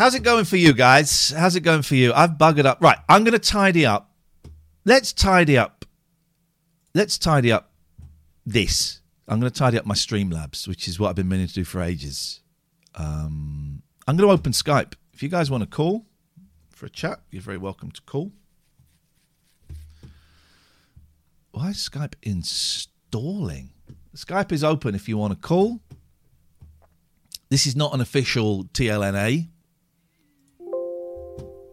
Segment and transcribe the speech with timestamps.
[0.00, 1.28] How's it going for you guys?
[1.28, 2.14] How's it going for you?
[2.14, 2.78] I've buggered up.
[2.80, 4.10] Right, I'm going to tidy up.
[4.86, 5.84] Let's tidy up.
[6.94, 7.70] Let's tidy up
[8.46, 9.02] this.
[9.28, 11.64] I'm going to tidy up my Streamlabs, which is what I've been meaning to do
[11.64, 12.40] for ages.
[12.94, 14.94] Um, I'm going to open Skype.
[15.12, 16.06] If you guys want to call
[16.70, 18.32] for a chat, you're very welcome to call.
[21.50, 23.74] Why is Skype installing?
[24.16, 25.78] Skype is open if you want to call.
[27.50, 29.49] This is not an official TLNA.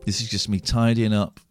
[0.08, 1.42] This is just me tidying up.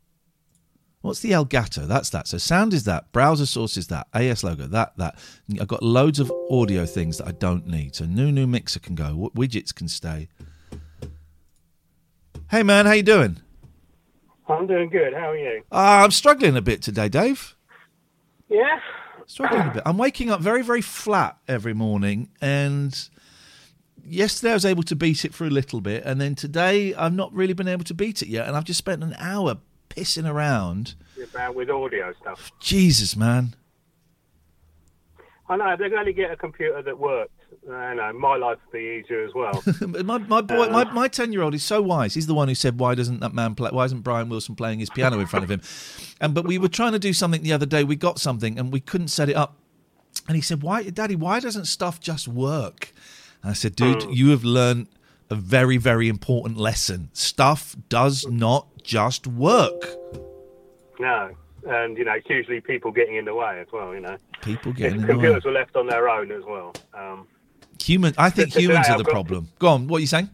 [1.03, 1.87] What's the Elgato?
[1.87, 2.27] That's that.
[2.27, 3.13] So sound is that.
[3.13, 4.07] Browser source is that.
[4.15, 5.19] AS logo, that, that.
[5.61, 7.95] I've got loads of audio things that I don't need.
[7.95, 9.31] So new, new mixer can go.
[9.37, 10.29] Widgets can stay.
[12.51, 13.37] Hey man, how you doing?
[14.49, 15.13] I'm doing good.
[15.13, 15.63] How are you?
[15.71, 17.55] Uh, I'm struggling a bit today, Dave.
[18.49, 18.81] Yeah.
[19.27, 19.83] Struggling a bit.
[19.85, 22.99] I'm waking up very, very flat every morning, and
[24.09, 27.15] yesterday I was able to beat it for a little bit, and then today I've
[27.15, 29.59] not really been able to beat it yet, and I've just spent an hour
[29.91, 30.95] pissing around.
[31.23, 32.53] About with audio stuff.
[32.61, 33.55] Jesus, man.
[35.49, 37.31] I know they're going to get a computer that works.
[37.71, 39.63] I know my life would be easier as well.
[40.05, 42.15] my my boy, my uh, my ten year old is so wise.
[42.15, 43.71] He's the one who said, "Why doesn't that man play?
[43.73, 45.61] Why isn't Brian Wilson playing his piano in front of him?"
[46.21, 47.85] And but we were trying to do something the other day.
[47.85, 49.57] We got something and we couldn't set it up.
[50.27, 51.15] And he said, "Why, Daddy?
[51.15, 52.93] Why doesn't stuff just work?"
[53.49, 54.11] I said, "Dude, Hmm.
[54.13, 54.87] you have learned
[55.31, 57.09] a very very important lesson.
[57.13, 59.83] Stuff does not just work.
[60.99, 61.31] no,
[61.69, 63.95] and you know it's usually people getting in the way as well.
[63.95, 65.13] You know, People if getting in the way.
[65.15, 66.75] computers were left on their own as well.
[66.95, 67.27] Um,
[67.83, 68.15] Human.
[68.19, 69.49] I think humans are the got- problem.
[69.59, 69.87] Go on.
[69.89, 70.31] What are you saying?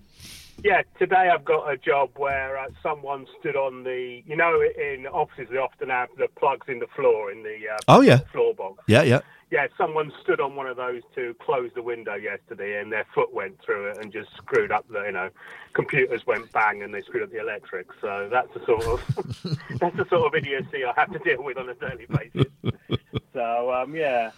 [0.63, 5.07] yeah, today I've got a job where uh, someone stood on the, you know, in
[5.09, 8.19] offices they often have the plugs in the floor in the uh, Oh yeah.
[8.31, 8.81] floor box.
[8.87, 9.21] Yeah, yeah.
[9.53, 13.35] Yeah, someone stood on one of those to close the window yesterday, and their foot
[13.35, 15.29] went through it and just screwed up the, you know,
[15.75, 17.89] computers went bang and they screwed up the electric.
[18.01, 21.59] So that's the sort of that's the sort of idiocy I have to deal with
[21.59, 22.51] on a daily basis.
[23.35, 24.31] So um, yeah,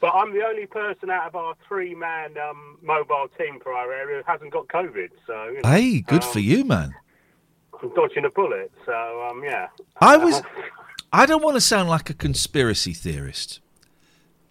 [0.00, 4.22] but I'm the only person out of our three-man um, mobile team for our area
[4.22, 5.08] who hasn't got COVID.
[5.26, 6.94] So you know, Hey, good um, for you, man.
[7.82, 8.70] I'm dodging a bullet.
[8.84, 9.68] So um, yeah,
[10.00, 10.42] I was.
[11.14, 13.60] I don't want to sound like a conspiracy theorist,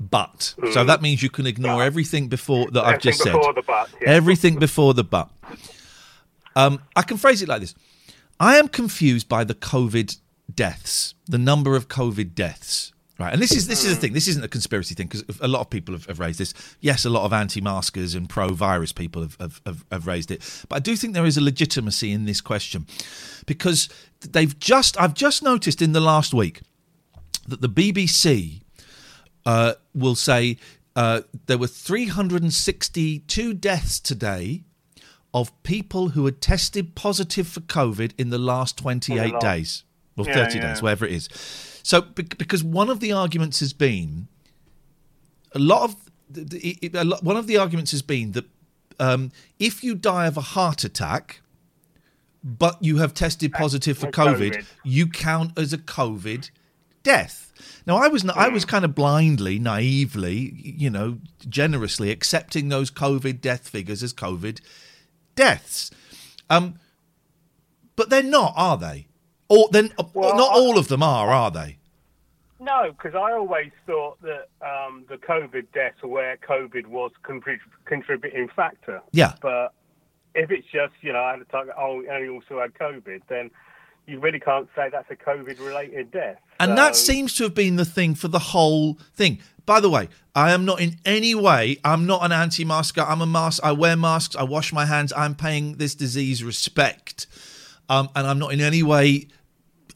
[0.09, 3.01] but so that means you can ignore everything before that I've Hmm.
[3.09, 3.33] Just said.
[3.33, 4.09] before the but, yeah.
[4.09, 5.29] Everything before the but.
[6.55, 7.75] Um, I can phrase it like this:
[8.39, 10.17] I am confused by the COVID
[10.53, 12.91] deaths, the number of COVID deaths.
[13.19, 14.13] Right, and this is this is the thing.
[14.13, 16.55] This isn't a conspiracy thing because a lot of people have, have raised this.
[16.79, 20.77] Yes, a lot of anti-maskers and pro-virus people have, have, have, have raised it, but
[20.77, 22.87] I do think there is a legitimacy in this question
[23.45, 23.89] because
[24.21, 26.61] they've just I've just noticed in the last week
[27.47, 28.61] that the BBC
[29.45, 30.57] uh, will say
[30.95, 34.63] uh, there were 362 deaths today
[35.33, 39.83] of people who had tested positive for COVID in the last 28 last- days
[40.17, 40.67] or Yeah, 30 yeah.
[40.73, 41.29] days, whatever it is.
[41.83, 44.27] So, because one of the arguments has been
[45.53, 45.95] a lot of
[46.29, 48.45] the, the, it- a lot, one of the arguments has been that
[48.99, 51.41] um, if you die of a heart attack,
[52.43, 54.65] but you have tested positive for for COVID, COVID.
[54.83, 56.49] you count as a COVID
[57.03, 57.51] death.
[57.85, 63.41] Now, I was I was kind of blindly, naively, you know, generously accepting those COVID
[63.41, 64.61] death figures as COVID
[65.35, 65.91] deaths,
[66.49, 66.75] um,
[67.95, 69.07] but they're not, are they?
[69.49, 71.77] Or then, Well, not I- all of them are, are they?
[72.59, 77.57] No, because I always thought that um, the COVID deaths were where COVID was contrib-
[77.85, 79.01] contributing factor.
[79.11, 79.33] Yeah.
[79.41, 79.73] But
[80.35, 83.21] if it's just, you know, I had a target, oh, and he also had COVID,
[83.29, 83.49] then
[84.05, 86.37] you really can't say that's a COVID related death.
[86.61, 89.39] And that seems to have been the thing for the whole thing.
[89.65, 93.01] By the way, I am not in any way, I'm not an anti masker.
[93.01, 93.63] I'm a mask.
[93.63, 94.35] I wear masks.
[94.35, 95.11] I wash my hands.
[95.15, 97.27] I'm paying this disease respect.
[97.89, 99.27] Um, and I'm not in any way,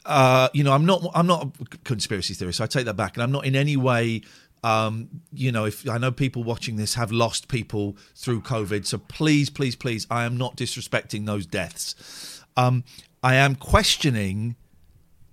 [0.05, 2.57] uh, you know, I'm not, I'm not a conspiracy theorist.
[2.57, 3.15] So I take that back.
[3.15, 4.21] And I'm not in any way,
[4.63, 8.85] um, you know, if I know people watching this have lost people through COVID.
[8.85, 12.43] So please, please, please, I am not disrespecting those deaths.
[12.57, 12.83] Um,
[13.23, 14.55] I am questioning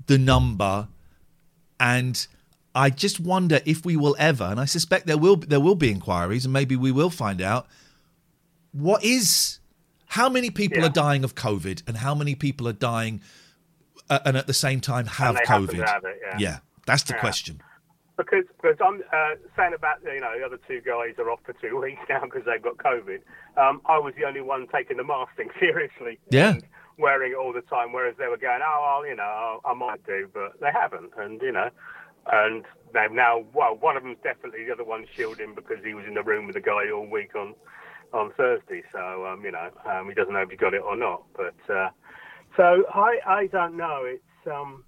[0.07, 0.89] the number
[1.81, 2.27] and
[2.75, 5.91] I just wonder if we will ever, and I suspect there will there will be
[5.91, 7.67] inquiries, and maybe we will find out
[8.73, 9.59] what is
[10.07, 10.87] how many people Yeah.
[10.87, 13.21] are dying of COVID and how many people are dying,
[14.11, 15.87] uh, and at the same time have COVID.
[15.87, 16.59] have it, yeah.
[16.87, 17.21] that's the Yeah.
[17.21, 17.63] question.
[18.17, 21.55] Because because I'm uh, saying about you know the other two guys are off for
[21.55, 23.21] two weeks now because they've got COVID.
[23.57, 26.19] Um, I was the only one taking the mask thing seriously.
[26.31, 26.51] Yeah.
[26.51, 26.65] And
[26.99, 29.75] wearing it all the time, whereas they were going, oh, well, you know, I, I
[29.75, 31.71] might do, but they haven't, and you know,
[32.31, 33.45] and they've now.
[33.55, 36.47] Well, one of them's definitely the other one's shielding because he was in the room
[36.47, 37.55] with the guy all week on
[38.13, 38.83] on Thursday.
[38.93, 41.25] So um, you know, um, he doesn't know if he got it or not.
[41.37, 41.91] But uh,
[42.57, 44.03] so I I don't know.
[44.05, 44.85] It's um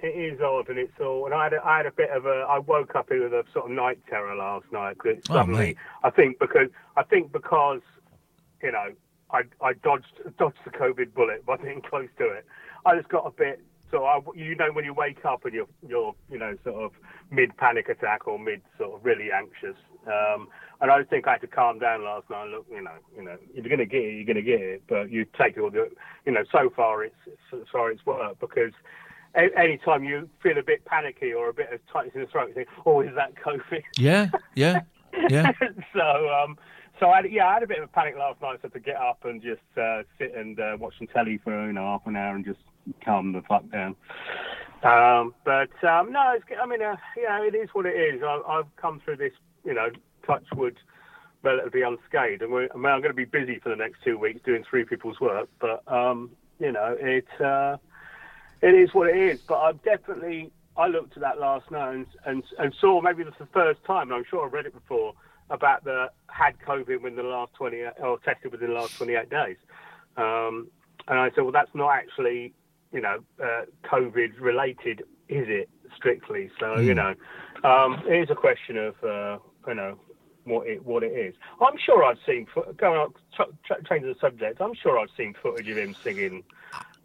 [0.00, 1.24] it is odd and it's all.
[1.24, 2.46] And I had a, I had a bit of a.
[2.48, 5.76] I woke up with a sort of night terror last night because Oh, suddenly mate.
[6.02, 7.80] I think because I think because
[8.62, 8.88] you know
[9.30, 12.46] I I dodged dodged the COVID bullet by being close to it.
[12.86, 13.60] I just got a bit.
[13.90, 16.92] So I, you know when you wake up and you're you're you know sort of
[17.30, 19.76] mid panic attack or mid sort of really anxious.
[20.06, 20.48] Um,
[20.80, 22.48] and I just think I had to calm down last night.
[22.48, 24.60] Look, you know, you know, if you're going to get it, you're going to get
[24.60, 24.82] it.
[24.88, 25.90] But you take it all the,
[26.26, 27.14] you know, so far it's
[27.50, 28.72] so far it's worked because
[29.34, 32.26] a- any time you feel a bit panicky or a bit of tightness in the
[32.26, 33.82] throat, you think, oh, is that COVID?
[33.96, 34.80] Yeah, yeah,
[35.28, 35.52] yeah.
[35.92, 36.58] so, um,
[37.00, 38.96] so I yeah, I had a bit of a panic last night, so to get
[38.96, 42.16] up and just uh, sit and uh, watch some telly for you know half an
[42.16, 42.60] hour and just
[43.04, 43.96] calm the fuck down.
[44.82, 48.22] Um, but um, no, I mean, uh, yeah, it is what it is.
[48.22, 49.32] I, I've come through this,
[49.64, 49.88] you know,
[50.26, 50.76] touch wood,
[51.42, 54.40] relatively unscathed, and I mean, I'm going to be busy for the next two weeks
[54.44, 55.48] doing three people's work.
[55.60, 56.30] But um,
[56.60, 57.78] you know, it uh,
[58.62, 59.40] it is what it is.
[59.48, 63.32] But I've definitely I looked at that last night and, and and saw maybe this
[63.32, 65.14] is the first time, and I'm sure I've read it before
[65.50, 69.56] about the had COVID within the last 20 or tested within the last 28 days.
[70.16, 70.68] Um,
[71.08, 72.54] and I said, well, that's not actually,
[72.92, 76.50] you know, uh, COVID related, is it strictly?
[76.58, 77.14] So you know,
[77.62, 79.98] um, it is a question of uh, you know
[80.44, 81.34] what it what it is.
[81.60, 84.60] I'm sure I've seen going on tra- tra- changing the subject.
[84.60, 86.44] I'm sure I've seen footage of him singing.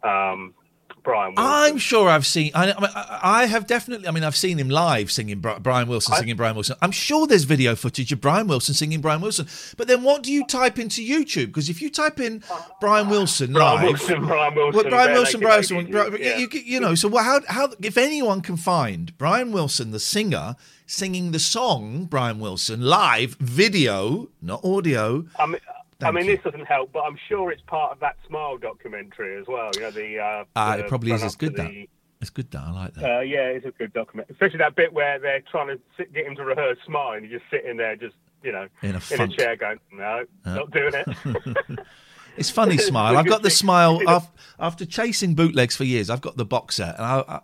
[0.02, 0.54] Um,
[1.02, 1.52] Brian Wilson.
[1.52, 2.52] I'm sure I've seen.
[2.54, 4.08] I, I, mean, I I have definitely.
[4.08, 6.76] I mean, I've seen him live singing Brian Wilson, singing Brian Wilson.
[6.82, 9.46] I'm sure there's video footage of Brian Wilson singing Brian Wilson.
[9.76, 11.46] But then, what do you type into YouTube?
[11.46, 12.42] Because if you type in
[12.80, 16.38] Brian Wilson Brian live, Wilson, Brian Wilson, well, Brian Wilson, Brian Wilson, yeah.
[16.38, 16.94] you, you, you know.
[16.94, 20.56] So how how if anyone can find Brian Wilson, the singer,
[20.86, 25.24] singing the song Brian Wilson live, video, not audio.
[25.38, 25.60] I mean,
[26.02, 26.36] I mean, you.
[26.36, 29.70] this doesn't help, but I'm sure it's part of that Smile documentary as well.
[29.74, 31.22] You know, the uh, Ah, the it probably is.
[31.22, 31.86] It's good to that.
[32.20, 33.16] It's good that I like that.
[33.16, 36.26] Uh, yeah, it's a good document, especially that bit where they're trying to sit, get
[36.26, 39.20] him to rehearse Smile, and he's just sitting there, just you know, In a in
[39.22, 41.78] a chair, going, "No, not doing it."
[42.36, 43.16] It's funny smile.
[43.16, 46.10] I've got the smile after, after chasing bootlegs for years.
[46.10, 47.40] I've got the box set, and I, I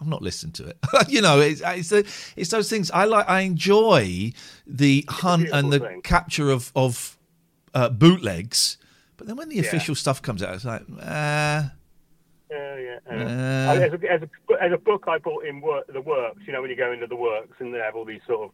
[0.00, 0.78] I'm not listening to it.
[1.08, 2.06] you know, it's it's, the,
[2.36, 2.90] it's those things.
[2.90, 3.28] I like.
[3.28, 4.32] I enjoy
[4.66, 6.02] the hunt and the thing.
[6.02, 7.16] capture of of
[7.74, 8.78] uh, bootlegs.
[9.16, 9.62] But then when the Yeah.
[9.62, 11.62] official stuff comes out, it's like, uh,
[12.50, 12.98] Yeah, yeah.
[13.10, 13.14] Uh.
[13.14, 16.60] as, a, as, a, as a book I bought in work, the works, you know,
[16.62, 18.50] when you go into the works and they have all these sort of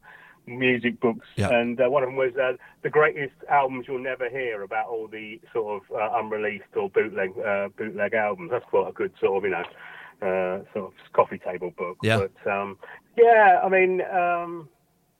[0.47, 1.50] music books, Yeah.
[1.50, 5.07] and uh, one of them was uh, the greatest albums you'll never hear about all
[5.07, 8.50] the sort of uh, unreleased or bootleg uh, bootleg albums.
[8.50, 9.65] That's quite a good sort of, you know,
[10.27, 11.99] uh, sort of coffee table book.
[12.03, 12.19] Yeah.
[12.27, 12.79] But um,
[13.17, 14.03] yeah, I mean.
[14.03, 14.69] Um,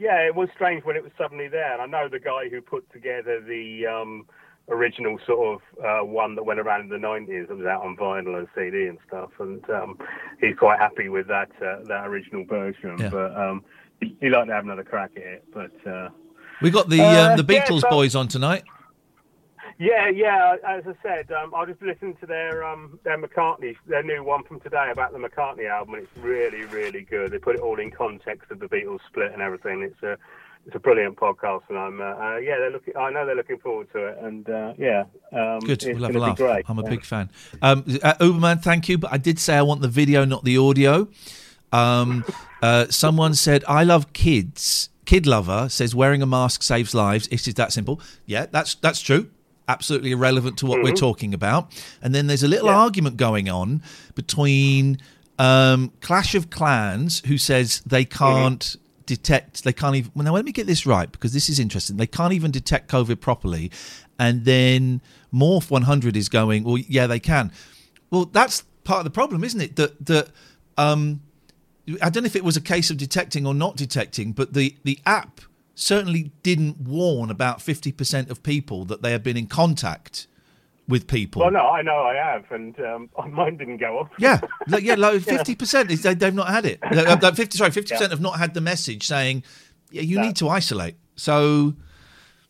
[0.00, 1.73] yeah, it was strange when it was suddenly there.
[1.73, 4.26] And I know the guy who put together the um,
[4.69, 7.97] original sort of uh, one that went around in the 90s that was out on
[7.97, 9.30] vinyl and CD and stuff.
[9.38, 9.99] And um,
[10.40, 12.97] he's quite happy with that uh, that original version.
[12.99, 13.11] Yeah.
[13.11, 13.62] But um,
[14.00, 15.45] he- he'd like to have another crack at it.
[15.52, 16.09] But uh,
[16.62, 18.64] we got the Uh, um, the yeah, Beatles so- boys on tonight.
[19.80, 20.56] Yeah, yeah.
[20.66, 24.44] As I said, um, I just listened to their um, their McCartney, their new one
[24.44, 27.32] from today about the McCartney album, and it's really, really good.
[27.32, 29.82] They put it all in context of the Beatles split and everything.
[29.82, 30.18] It's a
[30.66, 32.94] it's a brilliant podcast, and I'm uh, uh, yeah, they're looking.
[32.94, 36.14] I know they're looking forward to it, and uh, yeah, um, Good, it's we'll have
[36.14, 36.37] a laugh.
[36.37, 36.66] great.
[36.68, 36.90] I'm a Yeah.
[36.90, 37.30] big fan.
[37.62, 40.58] Um, uh, Uberman, thank you, but I did say I want the video, not the
[40.58, 41.08] audio.
[41.72, 42.25] Um,
[42.62, 47.26] uh, someone said, "I love kids." Kid lover says wearing a mask saves lives.
[47.28, 47.99] It is that simple.
[48.26, 49.30] Yeah, that's that's true.
[49.70, 51.62] Absolutely irrelevant to what we're talking about.
[52.02, 52.76] And then there's a little Yeah.
[52.86, 53.82] argument going on
[54.14, 54.98] between
[55.38, 60.10] Um, Clash of Clans, who says they can't detect, they can't even.
[60.14, 61.96] Well, now let me get this right because this is interesting.
[61.96, 63.70] They can't even detect COVID properly,
[64.18, 65.00] and then
[65.32, 66.62] Morph 100 is going.
[66.64, 67.52] Well, yeah, they can.
[68.10, 69.76] Well, that's part of the problem, isn't it?
[69.76, 70.28] That that
[70.76, 71.22] um,
[72.02, 74.76] I don't know if it was a case of detecting or not detecting, but the
[74.84, 75.40] the app
[75.80, 80.26] certainly didn't warn about 50% of people that they have been in contact
[80.88, 81.40] with people.
[81.40, 84.08] Well, no, I know I have, and um, mine didn't go off.
[84.18, 86.80] Yeah, like, yeah, like fifty percent is they, they've not had it.
[86.82, 89.44] Uh, Fifty, sorry, fifty percent have not had the message saying,
[89.92, 90.22] "Yeah, you No.
[90.22, 91.75] need to isolate." So,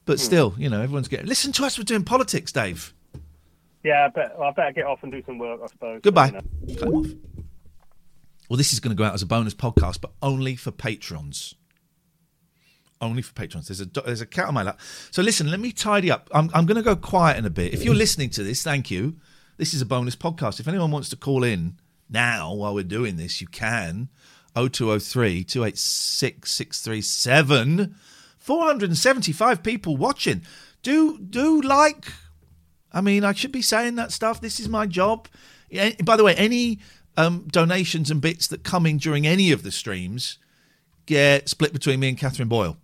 [0.06, 0.24] but Hmm.
[0.24, 1.26] still, you know, everyone's getting.
[1.26, 1.76] Listen to us.
[1.76, 2.94] We're doing politics, Dave.
[3.84, 6.00] Yeah, I, bet, I better get off and do some work, I suppose.
[6.02, 6.40] Goodbye.
[6.66, 7.04] You know.
[8.48, 11.54] Well, this is going to go out as a bonus podcast, but only for patrons.
[13.00, 13.68] Only for patrons.
[13.68, 14.78] There's a there's a cat on my lap.
[15.10, 16.28] So listen, let me tidy up.
[16.32, 17.72] I'm I'm going to go quiet in a bit.
[17.72, 19.16] If you're listening to this, thank you.
[19.56, 20.60] This is a bonus podcast.
[20.60, 21.78] If anyone wants to call in
[22.08, 24.08] now while we're doing this, you can.
[24.54, 27.94] 0203 286 637.
[28.38, 30.42] 475 people watching.
[30.82, 32.12] Do do like
[32.92, 34.40] I mean, I should be saying that stuff.
[34.40, 35.28] This is my job.
[36.04, 36.80] By the way, any
[37.16, 40.38] um, donations and bits that come in during any of the streams
[41.06, 42.76] get split between me and Katherine Boyle.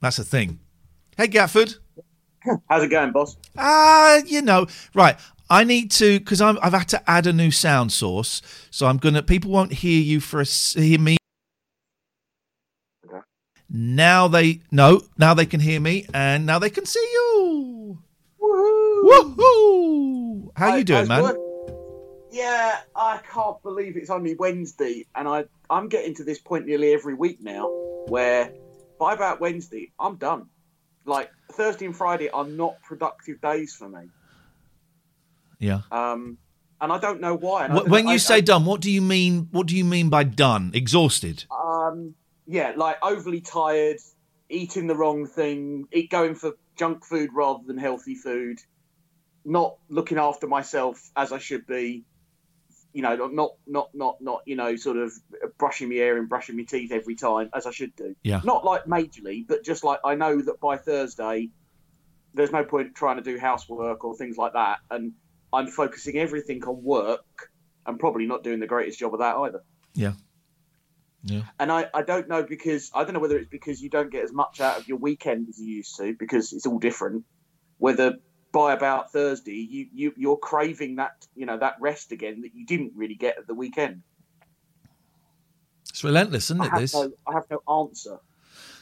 [0.00, 0.60] That's a thing.
[1.16, 1.78] Hey, Gafford.
[2.68, 3.36] How's it going, boss?
[3.56, 5.16] Ah, you know, right.
[5.50, 9.22] I need to because I've had to add a new sound source, so I'm gonna.
[9.22, 11.16] People won't hear you for a hear me.
[13.06, 13.20] Okay.
[13.70, 15.02] Now they no.
[15.16, 17.98] Now they can hear me, and now they can see you.
[18.40, 19.36] Woohoo!
[19.36, 20.50] Woohoo!
[20.54, 21.34] How you doing, man?
[22.30, 26.92] Yeah, I can't believe it's only Wednesday, and I I'm getting to this point nearly
[26.92, 27.68] every week now,
[28.08, 28.52] where
[28.98, 30.46] by about Wednesday I'm done.
[31.04, 34.10] Like Thursday and Friday are not productive days for me,
[35.58, 35.80] Yeah.
[35.90, 36.36] um,
[36.80, 37.66] and I don't know why.
[37.68, 39.48] Don't- When I- you say I- done, what do you mean?
[39.50, 40.70] What do you mean by done?
[40.74, 41.44] Exhausted?
[41.50, 42.14] Um,
[42.46, 43.98] yeah, like overly tired,
[44.50, 48.60] eating the wrong thing, eat going for junk food rather than healthy food,
[49.44, 52.04] not looking after myself as I should be.
[52.98, 55.12] You know, not not not not you know, sort of
[55.56, 58.16] brushing my hair and brushing my teeth every time as I should do.
[58.24, 58.40] Yeah.
[58.42, 61.50] Not like majorly, but just like I know that by Thursday,
[62.34, 65.12] there's no point trying to do housework or things like that, and
[65.52, 67.52] I'm focusing everything on work
[67.86, 69.62] and probably not doing the greatest job of that either.
[69.94, 70.14] Yeah.
[71.22, 71.42] Yeah.
[71.60, 74.24] And I, I don't know because I don't know whether it's because you don't get
[74.24, 77.26] as much out of your weekend as you used to because it's all different.
[77.76, 78.16] Whether
[78.52, 82.64] by about Thursday you, you you're craving that you know that rest again that you
[82.64, 84.02] didn't really get at the weekend.
[85.90, 86.70] It's relentless, isn't it?
[86.70, 86.94] have This.
[86.94, 88.18] no I have no answer.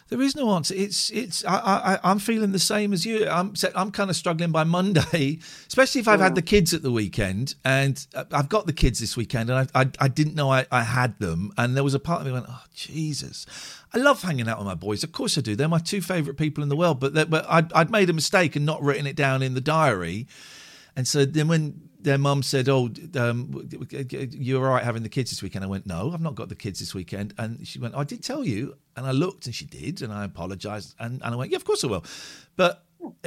[0.08, 0.72] There is no answer.
[0.76, 1.44] It's it's.
[1.44, 3.28] I, I I'm feeling the same as you.
[3.28, 6.92] I'm I'm kind of struggling by Monday, especially if I've had the kids at the
[6.92, 10.48] weekend, and uh, I've got the kids this weekend, and I I, I didn't know
[10.50, 13.46] I, I had them, and there was a part of me went, oh Jesus,
[13.92, 15.02] I love hanging out with my boys.
[15.02, 15.56] Of course I do.
[15.56, 17.00] They're my two favourite people in the world.
[17.00, 19.60] But they- but I'd, I'd made a mistake and not written it down in the
[19.60, 20.28] diary,
[20.96, 23.68] and so then when their mum said, "Oh, um,
[24.32, 26.54] you're all right having the kids this weekend," I went, "No, I've not got the
[26.54, 29.64] kids this weekend." And she went, "I did tell you," and I looked, and she
[29.64, 32.04] did, and I apologised, and, and I went, "Yeah, of course I will,"
[32.56, 32.84] but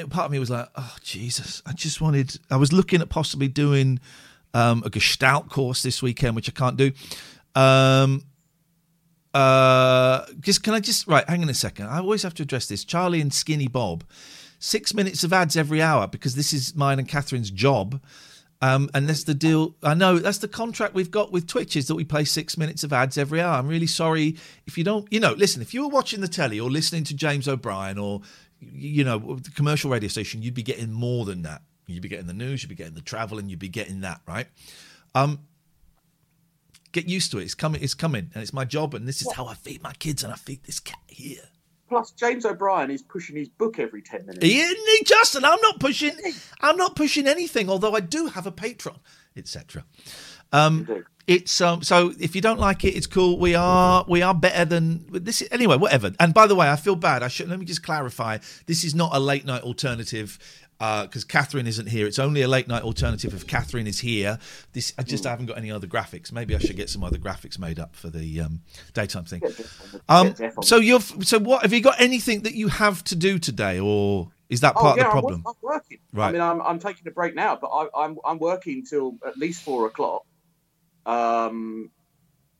[0.09, 2.39] part of me was like, "Oh Jesus!" I just wanted.
[2.49, 3.99] I was looking at possibly doing
[4.53, 6.91] um, a Gestalt course this weekend, which I can't do.
[7.55, 8.23] Um,
[9.33, 11.27] uh, just can I just right?
[11.29, 11.87] Hang on a second.
[11.87, 12.83] I always have to address this.
[12.83, 14.03] Charlie and Skinny Bob,
[14.59, 18.01] six minutes of ads every hour because this is mine and Katherine's job.
[18.61, 19.75] Um, and that's the deal.
[19.81, 22.83] I know that's the contract we've got with Twitch is that we play six minutes
[22.83, 23.57] of ads every hour.
[23.57, 24.35] I'm really sorry
[24.67, 25.11] if you don't.
[25.11, 25.61] You know, listen.
[25.61, 28.21] If you were watching the telly or listening to James O'Brien or
[28.59, 31.61] you know the commercial radio station, you'd be getting more than that.
[31.87, 34.21] You'd be getting the news, you'd be getting the travel, and you'd be getting that
[34.27, 34.47] right.
[35.15, 35.39] Um,
[36.91, 37.43] get used to it.
[37.43, 37.81] It's coming.
[37.81, 38.93] It's coming, and it's my job.
[38.93, 41.48] And this is how I feed my kids, and I feed this cat here.
[41.89, 44.45] Plus, James O'Brien is pushing his book every ten minutes.
[44.45, 45.43] Isn't he, Justin?
[45.43, 46.11] I'm not pushing.
[46.61, 47.69] I'm not pushing anything.
[47.69, 48.95] Although I do have a patron,
[49.35, 49.83] etc.
[50.53, 50.87] Um,
[51.25, 51.81] it's um.
[51.81, 53.39] So if you don't like it, it's cool.
[53.39, 55.43] We are we are better than this.
[55.51, 56.11] Anyway, whatever.
[56.19, 57.23] And by the way, I feel bad.
[57.23, 58.37] I should let me just clarify.
[58.67, 60.37] This is not a late night alternative.
[60.79, 64.39] Because Katherine isn't here, it's only a late night alternative if Katherine is here.
[64.71, 66.31] This I just haven't got any other graphics.
[66.31, 68.61] Maybe I should get some other graphics made up for the um,
[68.93, 69.41] daytime thing.
[69.41, 71.63] Get Jeff on the- Um, get Jeff on so you've so what?
[71.63, 74.97] Have you got anything that you have to do today, or is that Oh, part
[74.97, 75.43] yeah, of the problem?
[75.45, 75.97] I'm, working.
[76.13, 76.29] Right.
[76.29, 79.37] I mean, I'm, I'm taking a break now, but I, I'm I'm working till at
[79.37, 80.23] least four o'clock.
[81.05, 81.91] Um,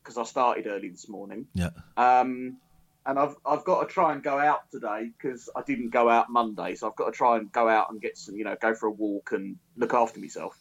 [0.02, 1.46] because I started early this morning.
[1.54, 1.70] Yeah.
[1.96, 2.58] Um,
[3.06, 6.30] and I've I've got to try and go out today because I didn't go out
[6.30, 8.74] Monday, so I've got to try and go out and get some, you know, go
[8.74, 10.58] for a walk and look after myself.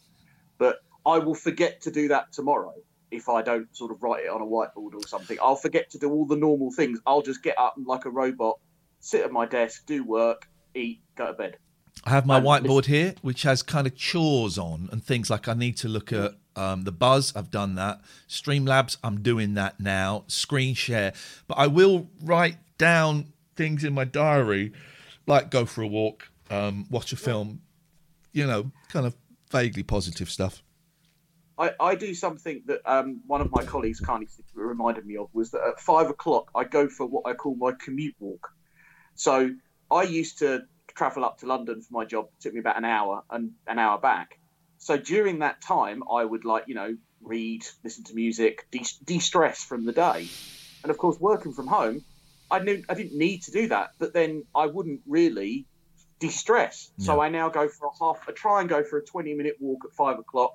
[0.58, 2.76] But I will forget to do that tomorrow.
[3.12, 5.38] if I don't sort of write it on a whiteboard or something.
[5.42, 7.00] I'll forget to do all the normal things.
[7.06, 8.60] I'll just get up and like a robot,
[9.00, 11.58] sit at my desk, do work, eat, go to bed.
[12.06, 15.48] I have my Um, whiteboard here, which has kind of chores on and things like
[15.48, 17.36] I need to look at um, the buzz.
[17.36, 18.02] I've done that.
[18.28, 20.24] Streamlabs, I'm doing that now.
[20.28, 21.14] Screen share,
[21.48, 24.72] but I will write down things in my diary,
[25.28, 27.62] like go for a walk, um, watch a film.
[28.32, 29.16] You know, kind of
[29.52, 30.64] vaguely positive stuff.
[31.58, 35.52] I, I do something that um, one of my colleagues kindly reminded me of was
[35.52, 38.54] that at five o'clock I go for what I call my commute walk.
[39.16, 39.52] So
[39.92, 40.64] I used to
[41.00, 42.26] travel up to London for my job.
[42.26, 44.38] It took me about an hour and an hour back.
[44.78, 49.64] So during that time, I would like you know read, listen to music, de- de-stress
[49.64, 50.28] from the day.
[50.84, 52.04] And of course, working from home,
[52.52, 53.92] I knew I didn't need to do that.
[53.98, 55.66] But then I wouldn't really
[56.20, 56.92] de-stress.
[56.98, 58.18] So I now go for a half.
[58.28, 60.52] I try and go for a twenty-minute walk at five o'clock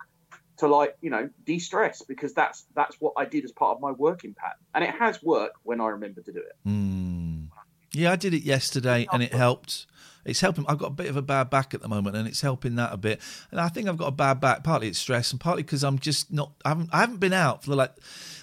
[0.59, 3.93] to like you know de-stress because that's that's what I did as part of my
[3.93, 6.69] working pattern, and it has worked when I remember to do it.
[6.69, 7.49] Mm.
[7.95, 9.87] Yeah, I did it yesterday and it helped.
[10.25, 10.65] It's helping.
[10.69, 12.93] I've got a bit of a bad back at the moment, and it's helping that
[12.93, 13.21] a bit.
[13.51, 14.65] And I think I've got a bad back.
[14.65, 16.53] Partly it's stress, and partly because I'm just not.
[16.65, 16.91] I haven't.
[16.93, 17.93] I haven't been out for the like.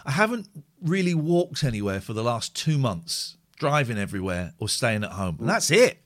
[0.06, 0.48] I haven't
[0.82, 5.50] really walked anywhere for the last two months, driving everywhere or staying at home, and
[5.50, 6.02] that's it.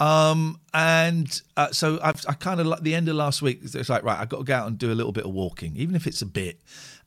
[0.00, 3.60] Um, and uh, so I've, I kind of like the end of last week.
[3.62, 5.76] It's like right, I've got to go out and do a little bit of walking,
[5.76, 6.60] even if it's a bit.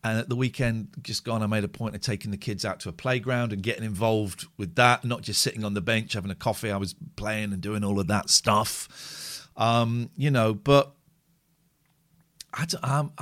[0.06, 2.80] And at the weekend, just gone, I made a point of taking the kids out
[2.82, 6.30] to a playground and getting involved with that, not just sitting on the bench having
[6.30, 6.70] a coffee.
[6.70, 10.54] I was playing and doing all of that stuff, um, you know.
[10.54, 10.94] But
[12.54, 13.14] I don't, um,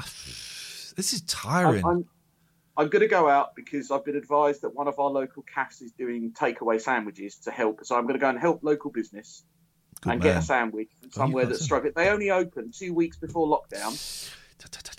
[0.97, 1.85] this is tiring.
[1.85, 2.05] I'm, I'm,
[2.75, 5.83] I'm going to go out because I've been advised that one of our local cafes
[5.83, 7.85] is doing takeaway sandwiches to help.
[7.85, 9.45] So I'm going to go and help local business
[10.01, 10.33] Good and man.
[10.33, 11.93] get a sandwich from Oh, somewhere got that's struggling.
[11.95, 13.97] They only opened two weeks before lockdown.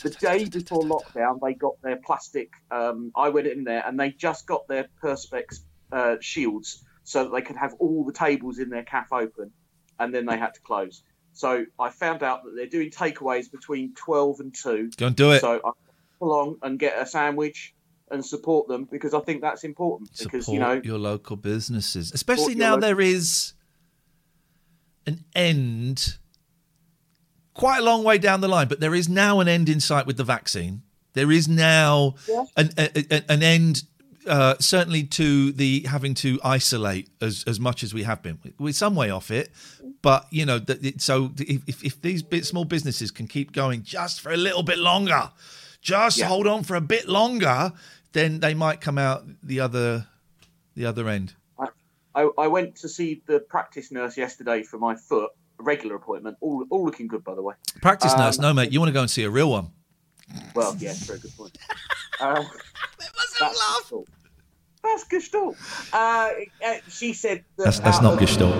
[0.03, 2.51] The day before lockdown, they got their plastic.
[2.71, 5.61] Um, I went in there and they just got their perspex
[5.93, 9.51] uh, shields so that they could have all the tables in their cafe open,
[9.99, 11.03] and then they had to close.
[11.33, 14.91] So I found out that they're doing takeaways between twelve and two.
[14.97, 15.41] Don't do it.
[15.41, 15.75] So I come
[16.21, 17.75] along and get a sandwich
[18.11, 20.11] and support them because I think that's important.
[20.19, 23.55] Because Support you know, your local businesses, especially now local- there is
[25.07, 26.19] an end.
[27.55, 30.07] Quite a long way down the line, but there is now an end in sight
[30.07, 30.83] with the vaccine.
[31.13, 32.45] There is now Yeah.
[32.57, 33.85] an, a, an end,
[34.27, 38.39] uh, certainly to the having to isolate as, as much as we have been.
[38.59, 39.53] We're some way off it,
[40.03, 44.21] but you know, it, so if, if- these bit, small businesses can keep going just
[44.21, 45.31] for a little bit longer,
[45.81, 46.27] just Yeah.
[46.27, 47.73] hold on for a bit longer,
[48.13, 50.07] then they might come out the other
[50.75, 51.35] the other end.
[52.17, 56.37] I, I went to see the practice nurse yesterday for my foot, regular appointment.
[56.41, 57.55] All all looking good, by the way.
[57.81, 58.73] Practice Um, nurse, no mate.
[58.73, 59.71] You want to go and see a real one?
[60.55, 61.57] Well, yeah, very good point.
[62.21, 62.45] Uh,
[63.01, 64.09] that's Gestalt.
[64.85, 65.57] That's Gestalt.
[65.93, 66.31] Uh,
[66.65, 68.55] uh, she said that That's that's out not of- Gestalt.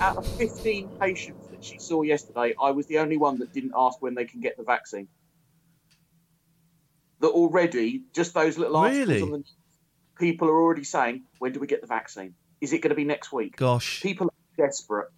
[0.00, 3.72] Out of 15 patients that she saw yesterday, I was the only one that didn't
[3.76, 5.08] ask when they can get the vaccine.
[7.20, 9.22] That already, just those little articles Really?
[9.22, 9.44] on the
[10.18, 12.34] people are already saying, when do we get the vaccine?
[12.60, 13.56] Is it going to be next week?
[13.56, 14.00] Gosh.
[14.02, 15.08] People are desperate.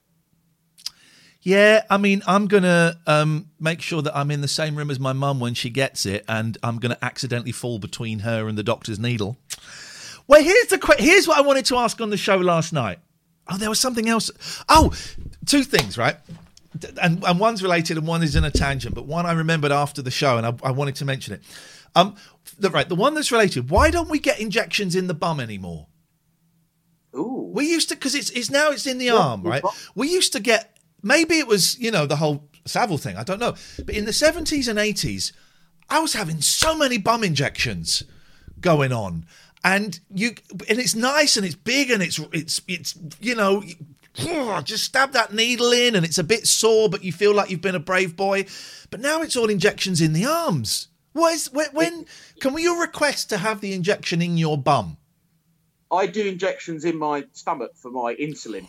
[1.43, 4.99] Yeah, I mean, I'm gonna um, make sure that I'm in the same room as
[4.99, 8.63] my mum when she gets it, and I'm gonna accidentally fall between her and the
[8.63, 9.37] doctor's needle.
[10.27, 12.99] Well, here's the que- here's what I wanted to ask on the show last night.
[13.49, 14.31] Oh, there was something else.
[14.71, 14.95] Oh,
[15.45, 16.17] two things, right?
[17.01, 20.01] And, and one's related and one is in a tangent, but one I remembered after
[20.01, 21.43] the show, and I, I wanted to mention it.
[21.95, 22.17] Um,
[22.59, 23.71] the, right, the one that's related.
[23.71, 25.89] Why don't we get injections in the bum anymore?
[27.17, 27.51] Ooh.
[27.55, 29.63] We used to because it's it's now it's in the arm, right?
[29.63, 33.17] got- We used to get maybe it was you know the whole Savile thing.
[33.17, 35.33] I don't know, but in the seventies and eighties,
[35.91, 38.03] I was having so many bum injections
[38.61, 39.27] going on,
[39.63, 40.35] and you
[40.69, 43.63] and it's nice and it's big and it's it's it's you know.
[44.63, 47.61] Just stab that needle in, and it's a bit sore, but you feel like you've
[47.61, 48.47] been a brave boy.
[48.91, 50.87] But now it's all injections in the arms.
[51.15, 51.67] What is when?
[51.73, 52.07] when
[52.41, 54.99] can we request to have the injection in your bum?
[55.95, 58.67] I do injections in my stomach for my insulin,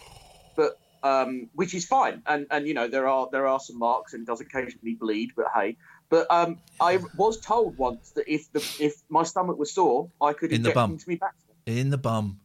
[0.55, 2.21] but um, which is fine.
[2.25, 5.47] And and you know there are there are some marks and does occasionally bleed, but
[5.53, 5.77] hey.
[6.09, 10.33] But um, I was told once that if the if my stomach was sore, I
[10.33, 10.91] could In the inject bum.
[10.91, 11.33] into me back.
[11.65, 12.39] In the bum.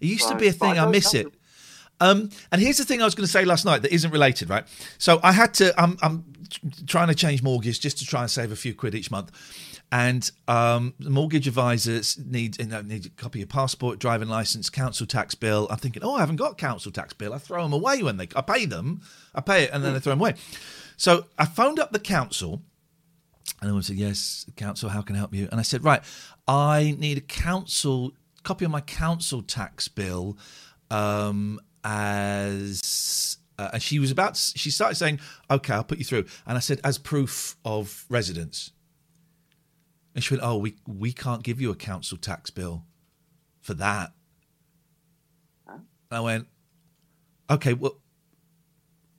[0.00, 0.72] It used to be a thing.
[0.72, 1.26] I don't miss it.
[2.00, 4.50] Um, and here's the thing I was going to say last night that isn't related,
[4.50, 4.66] right?
[4.98, 5.80] So I had to.
[5.80, 6.24] I'm, I'm
[6.86, 9.30] trying to change mortgage just to try and save a few quid each month,
[9.92, 15.06] and um, mortgage advisors need you know, need a copy of passport, driving license, council
[15.06, 15.68] tax bill.
[15.70, 17.32] I'm thinking, oh, I haven't got council tax bill.
[17.32, 18.28] I throw them away when they.
[18.34, 19.02] I pay them.
[19.34, 20.34] I pay it, and then I throw them away.
[20.96, 22.62] So I phoned up the council
[23.62, 25.48] And they said, Yes, council, how can I help you?
[25.50, 26.02] And I said, Right,
[26.48, 30.36] I need a council copy of my council tax bill
[30.90, 33.38] um, as.
[33.58, 35.18] Uh, and she was about, she started saying,
[35.50, 36.26] Okay, I'll put you through.
[36.46, 38.72] And I said, As proof of residence.
[40.16, 42.86] And she went, Oh, we, we can't give you a council tax bill
[43.60, 44.12] for that.
[46.10, 46.48] I went,
[47.50, 47.98] Okay, well,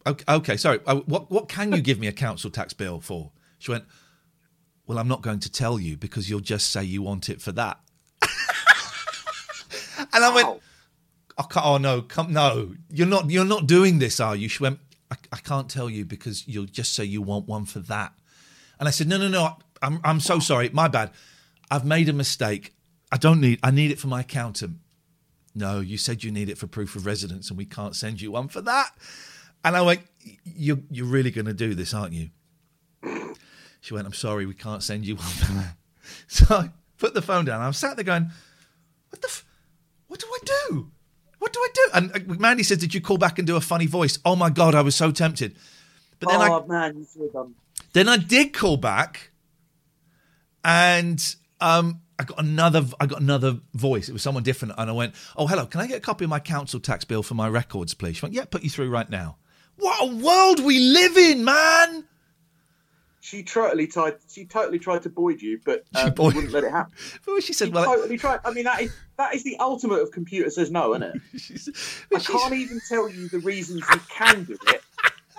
[0.08, 0.80] okay, okay sorry.
[0.88, 3.32] Uh, what, what can you give me a council tax bill for?
[3.60, 3.86] She went,
[4.88, 7.52] Well, I'm not going to tell you because you'll just say you want it for
[7.52, 7.80] that.
[10.14, 10.62] and I went,
[11.38, 14.50] can't, oh no, come, no, you're not, you're not doing this, are you?
[14.50, 14.80] She went,
[15.12, 18.14] I, I can't tell you because you'll just say you want one for that.
[18.80, 21.12] And I said, no, no, no, I'm, I'm so sorry, my bad.
[21.70, 22.74] I've made a mistake.
[23.12, 24.78] I don't need, I need it for my accountant.
[25.56, 28.32] No, you said you need it for proof of residence and we can't send you
[28.32, 28.92] one for that.
[29.66, 30.02] And I went,
[30.44, 32.30] you're, you're really going to do this, aren't you?
[33.82, 35.76] She went, I'm sorry, we can't send you one for that.
[36.28, 37.62] So I put the phone down.
[37.62, 38.32] I'm sat there going,
[39.10, 39.46] what the, f-
[40.08, 40.92] what do I do?
[41.40, 41.90] What do I do?
[41.94, 44.20] And uh, Mandy said, did you call back and do a funny voice?
[44.26, 45.56] Oh my God, I was so tempted.
[46.20, 47.56] But then oh I, man, you should have done.
[47.94, 49.32] then I did call back,
[50.68, 52.84] and um, I got another.
[53.00, 54.10] I got another voice.
[54.10, 55.66] It was someone different, and I went, "Oh, hello.
[55.66, 58.26] Can I get a copy of my council tax bill for my records, please?" She
[58.26, 59.38] went, "Yeah, put you through right now."
[59.78, 62.04] What a world we live in, man!
[63.22, 64.16] She totally tried.
[64.30, 66.94] She totally tried to void you, but She um, void- wouldn't let it happen.
[67.26, 68.42] Well, she She said, "Well, totally tried.
[68.44, 71.70] I mean, that is that is the ultimate of computer says no, isn't it?
[72.16, 74.82] I can't even tell you the reasons you can do it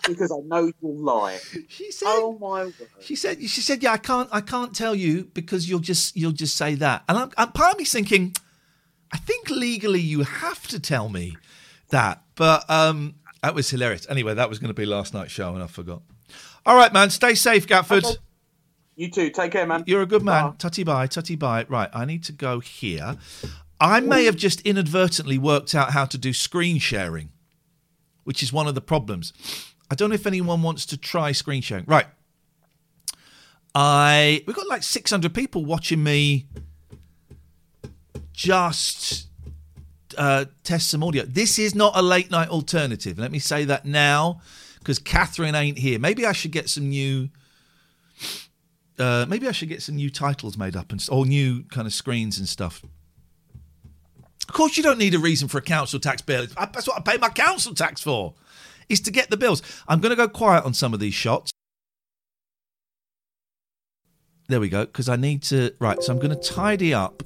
[0.08, 1.38] because I know you'll lie.
[1.68, 2.74] she said, Oh my word!
[3.00, 6.32] She said, she said, yeah, I can't, I can't tell you because you'll just, you'll
[6.32, 7.04] just say that.
[7.08, 8.34] And I'm, I'm part of me's thinking,
[9.12, 11.36] I think legally you have to tell me
[11.90, 12.22] that.
[12.34, 14.06] But um, that was hilarious.
[14.08, 16.02] Anyway, that was going to be last night's show, and I forgot.
[16.66, 17.10] All right, man.
[17.10, 18.04] Stay safe, Gatford.
[18.04, 18.16] Okay.
[18.96, 19.30] You too.
[19.30, 19.84] Take care, man.
[19.86, 20.50] You're a good man.
[20.50, 20.54] Bye.
[20.58, 21.66] Tutty bye, tutty bye.
[21.68, 23.16] Right, I need to go here.
[23.80, 27.30] I may have just inadvertently worked out how to do screen sharing,
[28.24, 29.32] which is one of the problems.
[29.90, 31.84] I don't know if anyone wants to try screen sharing.
[31.86, 32.06] Right.
[33.74, 36.46] I we've got like 600 people watching me
[38.32, 39.28] just
[40.16, 41.24] uh, test some audio.
[41.24, 43.18] This is not a late night alternative.
[43.18, 44.40] Let me say that now
[44.78, 45.98] because Katherine ain't here.
[45.98, 47.28] Maybe I should get some new
[48.98, 51.92] uh, maybe I should get some new titles made up and or new kind of
[51.92, 52.82] screens and stuff.
[54.48, 56.46] Of course, you don't need a reason for a council tax bill.
[56.56, 58.34] That's what I pay my council tax for,
[58.88, 59.62] is to get the bills.
[59.86, 61.50] I'm going to go quiet on some of these shots.
[64.48, 65.74] There we go, because I need to.
[65.78, 67.22] Right, so I'm going to tidy up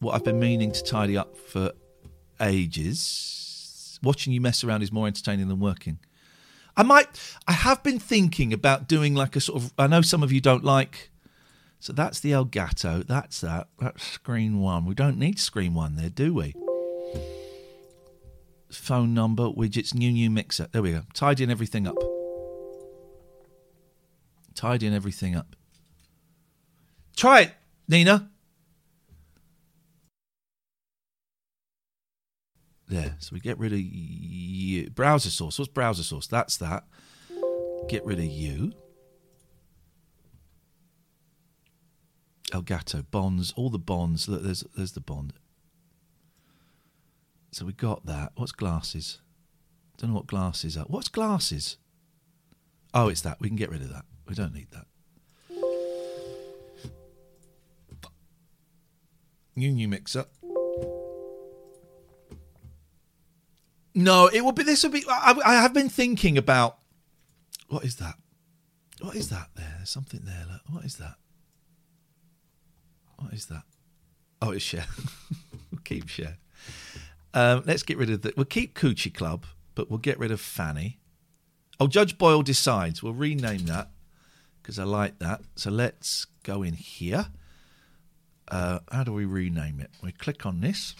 [0.00, 1.72] what I've been meaning to tidy up for
[2.40, 4.00] ages.
[4.02, 5.98] Watching you mess around is more entertaining than working.
[6.76, 7.08] I might.
[7.46, 9.72] I have been thinking about doing like a sort of.
[9.78, 11.10] I know some of you don't like.
[11.78, 13.06] So that's the Elgato.
[13.06, 13.68] That's that.
[13.78, 14.84] That's screen one.
[14.86, 16.54] We don't need screen one there, do we?
[18.70, 20.68] Phone number, widgets, new new mixer.
[20.70, 21.02] There we go.
[21.12, 21.96] Tidying everything up.
[24.54, 25.56] Tidying everything up.
[27.16, 27.52] Try it,
[27.88, 28.30] Nina.
[32.88, 33.16] There.
[33.18, 34.90] So we get rid of you.
[34.90, 35.58] Browser source.
[35.58, 36.26] What's browser source?
[36.26, 36.84] That's that.
[37.88, 38.72] Get rid of you.
[42.50, 44.28] Elgato bonds, all the bonds.
[44.28, 45.34] Look, there's there's the bond.
[47.52, 48.32] So we got that.
[48.36, 49.20] What's glasses?
[49.98, 50.84] Don't know what glasses are.
[50.84, 51.76] What's glasses?
[52.94, 53.40] Oh, it's that.
[53.40, 54.04] We can get rid of that.
[54.26, 54.86] We don't need that.
[59.56, 60.24] New new mixer.
[63.94, 64.62] No, it will be.
[64.62, 65.04] This will be.
[65.08, 66.78] I, I have been thinking about.
[67.68, 68.14] What is that?
[69.00, 69.48] What is that?
[69.56, 70.46] There, there's something there.
[70.50, 70.62] Look.
[70.70, 71.14] What is that?
[73.18, 73.64] What is that?
[74.40, 74.86] Oh, it's share.
[75.84, 76.38] keep share.
[77.34, 78.32] Um, let's get rid of the.
[78.36, 80.98] We'll keep Coochie Club, but we'll get rid of Fanny.
[81.78, 83.02] Oh, Judge Boyle decides.
[83.02, 83.90] We'll rename that
[84.62, 85.40] because I like that.
[85.54, 87.26] So let's go in here.
[88.48, 89.90] Uh, how do we rename it?
[90.02, 90.94] We click on this.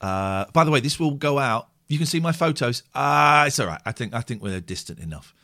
[0.00, 1.68] Uh, by the way, this will go out.
[1.88, 2.82] You can see my photos.
[2.94, 3.80] Ah, it's all right.
[3.86, 5.34] I think I think we're distant enough.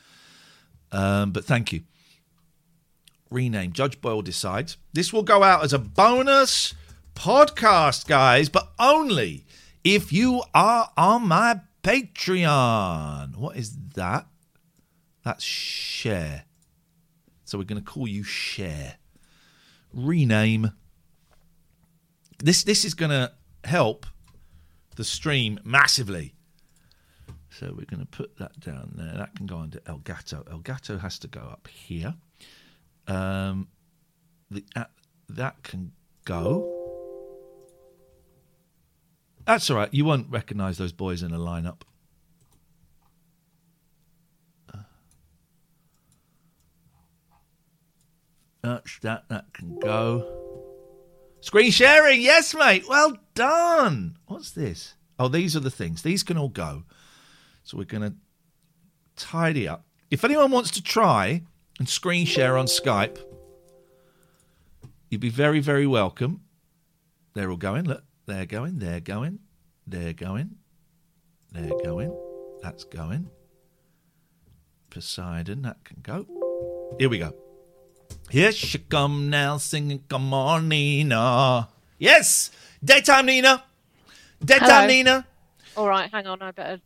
[0.90, 1.82] Um, but thank you.
[3.30, 3.72] Rename.
[3.72, 4.76] Judge Boyle decides.
[4.92, 6.74] This will go out as a bonus
[7.14, 9.46] podcast, guys, but only
[9.84, 13.36] if you are on my Patreon.
[13.36, 14.26] What is that?
[15.24, 16.44] That's share.
[17.44, 18.96] So we're going to call you share.
[19.92, 20.72] Rename.
[22.38, 23.32] This this is going to
[23.64, 24.06] help
[24.96, 26.34] the stream massively.
[27.50, 29.14] So we're going to put that down there.
[29.16, 30.44] That can go under Elgato.
[30.44, 32.14] Elgato has to go up here.
[33.06, 33.68] Um,
[34.50, 34.84] the uh,
[35.28, 35.92] that can
[36.24, 36.81] go.
[39.44, 39.92] That's all right.
[39.92, 41.82] You won't recognise those boys in a lineup.
[44.72, 44.78] Uh,
[48.62, 49.28] That's that.
[49.28, 50.38] That can go.
[51.40, 52.84] Screen sharing, yes, mate.
[52.88, 54.16] Well done.
[54.26, 54.94] What's this?
[55.18, 56.02] Oh, these are the things.
[56.02, 56.84] These can all go.
[57.64, 58.14] So we're going to
[59.16, 59.84] tidy up.
[60.10, 61.42] If anyone wants to try
[61.80, 63.18] and screen share on Skype,
[65.10, 66.42] you'd be very, very welcome.
[67.34, 67.84] They're all going.
[67.84, 68.78] Look, they're going.
[68.78, 69.38] They're going.
[69.86, 70.56] They're going.
[71.52, 72.16] They're going.
[72.62, 73.30] That's going.
[74.90, 76.26] Poseidon, that can go.
[76.98, 77.34] Here we go.
[78.30, 81.68] Here she come now singing, come on, Nina.
[81.98, 82.50] Yes,
[82.84, 83.64] daytime Nina.
[84.44, 84.86] Daytime Hello.
[84.86, 85.26] Nina.
[85.76, 86.42] All right, hang on.
[86.42, 86.80] I better.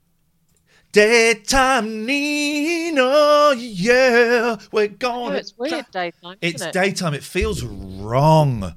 [0.93, 4.57] Daytime Nina, yeah.
[4.73, 6.37] We're Oh, going it's weird daytime.
[6.41, 6.73] It's it?
[6.73, 7.15] daytime.
[7.15, 8.75] It feels wrong.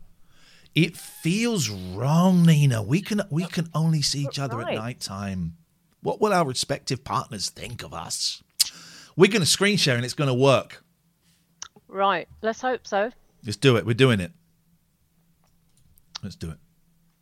[0.76, 2.82] It feels wrong, Nina.
[2.84, 4.78] We can we can only see each other at right.
[4.78, 5.58] night time.
[6.02, 8.42] What will our respective partners think of us?
[9.16, 10.84] We're going to screen share and it's going to work.
[11.88, 12.28] Right.
[12.42, 13.12] Let's hope so.
[13.46, 13.86] Let's do it.
[13.86, 14.32] We're doing it.
[16.24, 16.58] Let's do it.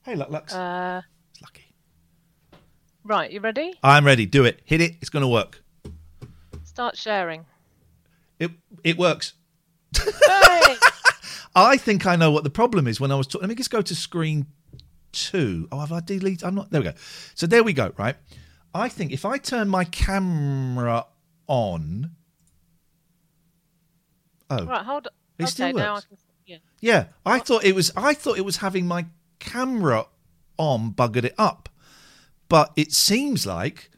[0.04, 0.32] Hey, Lux.
[0.32, 0.54] Lux.
[0.54, 1.74] Uh, it's lucky.
[3.04, 3.32] right.
[3.32, 3.74] You ready?
[3.82, 4.26] I'm ready.
[4.26, 4.62] Do it.
[4.66, 4.96] Hit it.
[5.02, 5.64] It's going to work.
[6.64, 7.46] Start sharing.
[8.40, 8.52] It
[8.84, 9.34] it works.
[9.98, 10.76] Hey!
[11.58, 13.48] I think I know what the problem is when I was talking.
[13.48, 14.46] Let me just go to screen
[15.12, 15.68] two.
[15.72, 16.44] Oh, have I deleted?
[16.44, 16.70] I'm not.
[16.70, 16.94] There we go.
[17.34, 17.94] So there we go.
[17.98, 18.16] Right.
[18.76, 21.08] I think if I turn my camera
[21.48, 22.12] on.
[24.52, 24.86] Oh, right.
[24.86, 25.08] Hold.
[25.40, 25.50] It okay.
[25.50, 26.06] still Now I works.
[26.06, 26.18] can.
[26.46, 26.58] Yeah.
[26.80, 27.06] yeah.
[27.26, 27.92] I thought it was.
[27.98, 29.08] I thought it was having my
[29.40, 30.06] camera
[30.58, 31.70] on buggered it up,
[32.50, 33.90] but it seems like,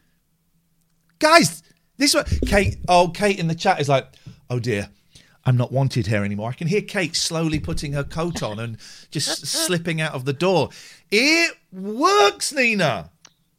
[1.20, 1.62] guys,
[1.98, 2.24] this one.
[2.46, 2.78] Kate.
[2.88, 4.08] Oh, Kate in the chat is like,
[4.50, 4.90] oh dear.
[5.46, 6.50] I'm not wanted here anymore.
[6.50, 8.78] I can hear Kate slowly putting her coat on and
[9.12, 10.70] just slipping out of the door.
[11.12, 13.10] It works, Nina.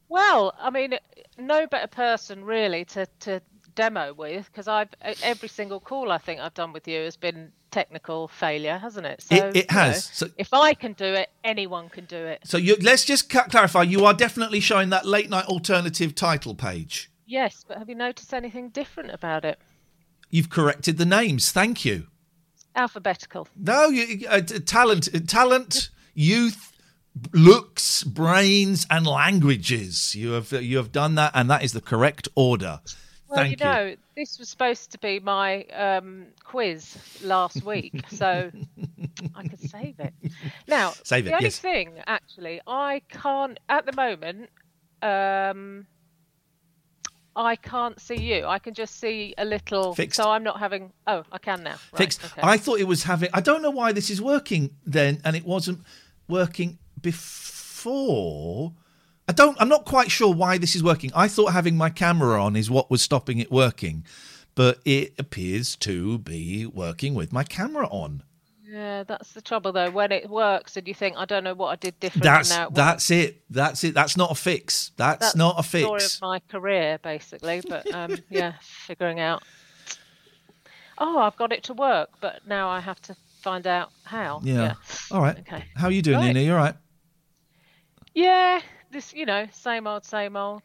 [0.08, 0.98] Well, I mean,
[1.38, 3.40] no better person really to to
[3.74, 4.88] demo with because I've
[5.22, 9.22] every single call I think I've done with you has been technical failure, hasn't it?
[9.22, 10.10] So It- it you know, has.
[10.12, 12.40] So- if I can do it, anyone can do it.
[12.44, 13.82] So you, let's just clarify.
[13.84, 17.10] You are definitely showing that late night alternative title page.
[17.26, 19.60] Yes, but have you noticed anything different about it?
[20.30, 21.50] You've corrected the names.
[21.52, 22.06] Thank you.
[22.76, 23.48] Alphabetical.
[23.56, 26.72] No, you, uh, talent, uh, talent, youth,
[27.32, 30.14] looks, brains, and languages.
[30.14, 32.80] You have you have done that, and that is the correct order.
[33.28, 38.50] Well, Thank you know, this was supposed to be my um, quiz last week, so
[39.36, 40.14] I could save it.
[40.66, 41.58] Now, Save it, the only yes.
[41.60, 44.50] thing, actually, I can't at the moment.
[45.02, 45.86] Um,
[47.36, 48.46] I can't see you.
[48.46, 49.94] I can just see a little.
[49.94, 50.16] Fixed.
[50.16, 50.92] So I'm not having.
[51.06, 51.70] Oh, I can now.
[51.70, 52.24] Right, Fixed.
[52.24, 52.40] okay.
[52.42, 53.30] I thought it was having.
[53.32, 55.82] I don't know why this is working then, and it wasn't
[56.28, 58.72] working before.
[59.28, 59.56] I don't.
[59.60, 61.12] I'm not quite sure why this is working.
[61.14, 64.04] I thought having my camera on is what was stopping it working,
[64.54, 68.24] but it appears to be working with my camera on.
[68.70, 69.90] Yeah, that's the trouble though.
[69.90, 72.22] When it works and you think, I don't know what I did different.
[72.22, 73.42] That's now it that's it.
[73.50, 73.94] That's it.
[73.94, 74.92] That's not a fix.
[74.96, 76.16] That's, That's not a the story fix.
[76.16, 77.62] of my career, basically.
[77.68, 79.42] But um, yeah, figuring out.
[80.98, 84.40] Oh, I've got it to work, but now I have to find out how.
[84.44, 84.74] Yeah.
[85.10, 85.38] All right.
[85.40, 85.64] Okay.
[85.74, 86.26] How are you doing, Right.
[86.28, 86.40] Nina?
[86.40, 86.76] You're all right?
[88.14, 88.60] Yeah,
[88.92, 90.62] this you know, same old, same old.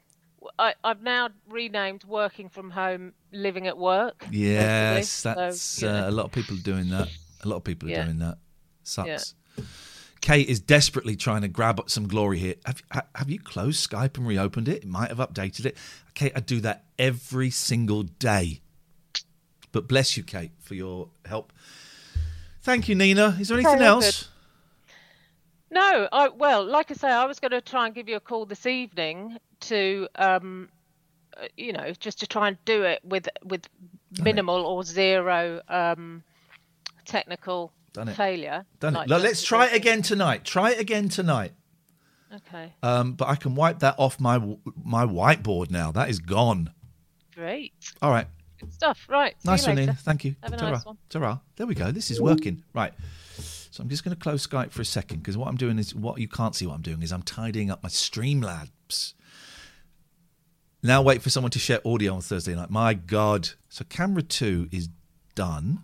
[0.59, 4.25] I, I've now renamed working from home, living at work.
[4.29, 5.43] Yes, basically.
[5.43, 7.07] that's So, uh, a lot of people doing that.
[7.45, 8.03] A lot of people are Yeah.
[8.03, 8.37] doing that.
[8.83, 9.35] Sucks.
[10.21, 12.55] Kate is desperately trying to grab up some glory here.
[12.65, 12.81] Have,
[13.13, 14.83] have you closed Skype and reopened it?
[14.83, 15.77] It might have updated it.
[16.15, 18.61] Kate, I do that every single day.
[19.71, 21.53] But bless you, Kate, for your help.
[22.63, 23.37] Thank you, Nina.
[23.39, 24.29] Is there anything all else?
[25.69, 28.19] No, I well, like I say, I was going to try and give you a
[28.19, 30.69] call this evening to, um,
[31.37, 33.67] uh, you know, just to try and do it with with
[34.23, 36.23] minimal or zero um,
[37.05, 38.15] technical Done it.
[38.15, 38.65] failure.
[38.79, 39.09] Done like it.
[39.09, 40.43] Look, let's try it again tonight.
[40.43, 41.53] Try it again tonight.
[42.33, 44.39] Okay, Um, but I can wipe that off my
[44.83, 45.91] my whiteboard now.
[45.93, 46.71] That is gone.
[47.33, 48.27] great, All right.
[48.59, 49.05] good stuff.
[49.07, 49.93] Right, see Nice one, later.
[49.93, 50.35] Thank you.
[50.43, 50.71] Have a Ta-ra.
[50.71, 50.97] nice one.
[51.09, 51.39] Ta-ra.
[51.55, 51.91] There we go.
[51.91, 52.63] This is working.
[52.73, 52.93] Right.
[53.71, 55.93] So I'm just going to close Skype for a second because what I'm doing is
[55.95, 59.13] what you can't see what I'm doing is I'm tidying up my Streamlabs.
[60.83, 62.69] Now wait for someone to share audio on Thursday night.
[62.69, 63.49] My God.
[63.69, 64.89] So camera two is
[65.35, 65.83] done.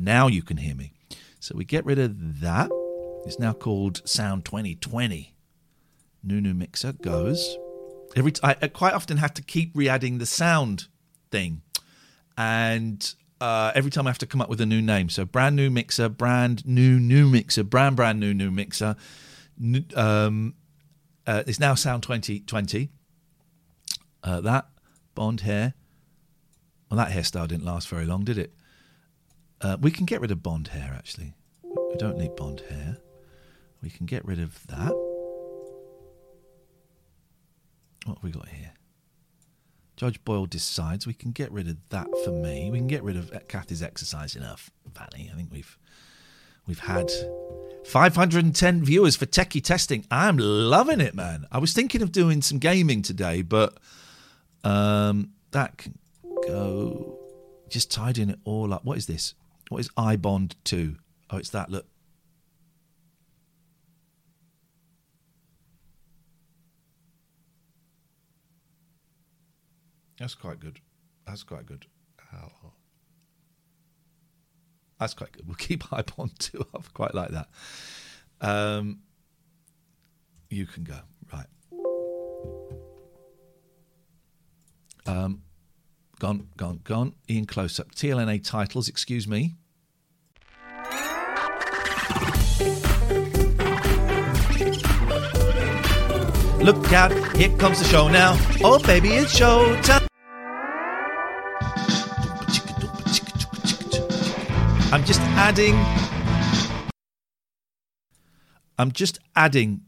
[0.00, 0.94] Now you can hear me.
[1.40, 2.70] So we get rid of that.
[3.26, 5.34] It's now called Sound 2020.
[6.22, 7.58] Nunu Mixer goes.
[8.16, 10.88] Every t- I, I quite often have to keep re-adding the sound
[11.30, 11.62] thing,
[12.36, 15.10] and uh, every time I have to come up with a new name.
[15.10, 18.96] So brand new mixer, brand new new mixer, brand brand new new mixer.
[19.62, 20.54] N- um,
[21.26, 22.88] uh, it's now Sound 2020.
[24.24, 24.66] Uh, that
[25.14, 25.74] Bond hair.
[26.90, 28.52] Well, that hairstyle didn't last very long, did it?
[29.60, 31.34] Uh, we can get rid of Bond hair, actually.
[31.62, 32.98] We don't need Bond hair.
[33.82, 34.92] We can get rid of that.
[38.06, 38.72] What have we got here?
[39.96, 42.70] Judge Boyle decides we can get rid of that for me.
[42.70, 45.30] We can get rid of Kathy's exercise enough, Vanny.
[45.30, 45.76] I think we've
[46.66, 47.10] we've had
[47.84, 50.06] 510 viewers for techie testing.
[50.10, 51.46] I'm loving it, man.
[51.52, 53.76] I was thinking of doing some gaming today, but
[54.64, 55.98] um, that can
[56.46, 57.18] go.
[57.68, 58.86] Just tidying it all up.
[58.86, 59.34] What is this?
[59.70, 60.96] What is iBond 2?
[61.30, 61.70] Oh, it's that.
[61.70, 61.86] Look.
[70.18, 70.80] That's quite good.
[71.24, 71.86] That's quite good.
[74.98, 75.46] That's quite good.
[75.46, 76.92] We'll keep iBond 2 up.
[76.92, 77.48] Quite like that.
[78.40, 78.98] Um,
[80.50, 80.98] you can go.
[81.32, 81.46] Right.
[85.06, 85.42] Um,
[86.18, 87.14] gone, gone, gone.
[87.28, 87.94] Ian close up.
[87.94, 89.54] TLNA titles, excuse me.
[96.62, 98.36] Look out, here comes the show now.
[98.62, 100.06] Oh, baby, it's show time.
[104.92, 105.74] I'm just adding.
[108.78, 109.80] I'm just adding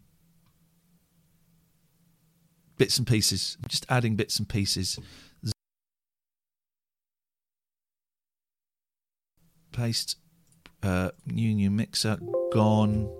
[2.79, 3.59] bits and pieces.
[3.63, 4.99] I'm just adding bits and pieces.
[9.73, 10.17] Paste.
[10.83, 12.19] Uh, new new mixer
[12.51, 13.11] gone.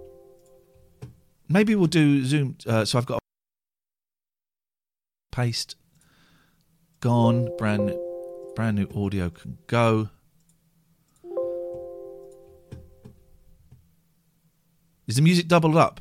[1.49, 2.57] Maybe we'll do Zoom.
[2.67, 3.22] Uh, so I've got
[5.33, 5.75] paste
[7.01, 7.49] gone.
[7.59, 7.93] Brand
[8.55, 10.11] brand new audio can go.
[15.09, 16.01] Is the music doubled up?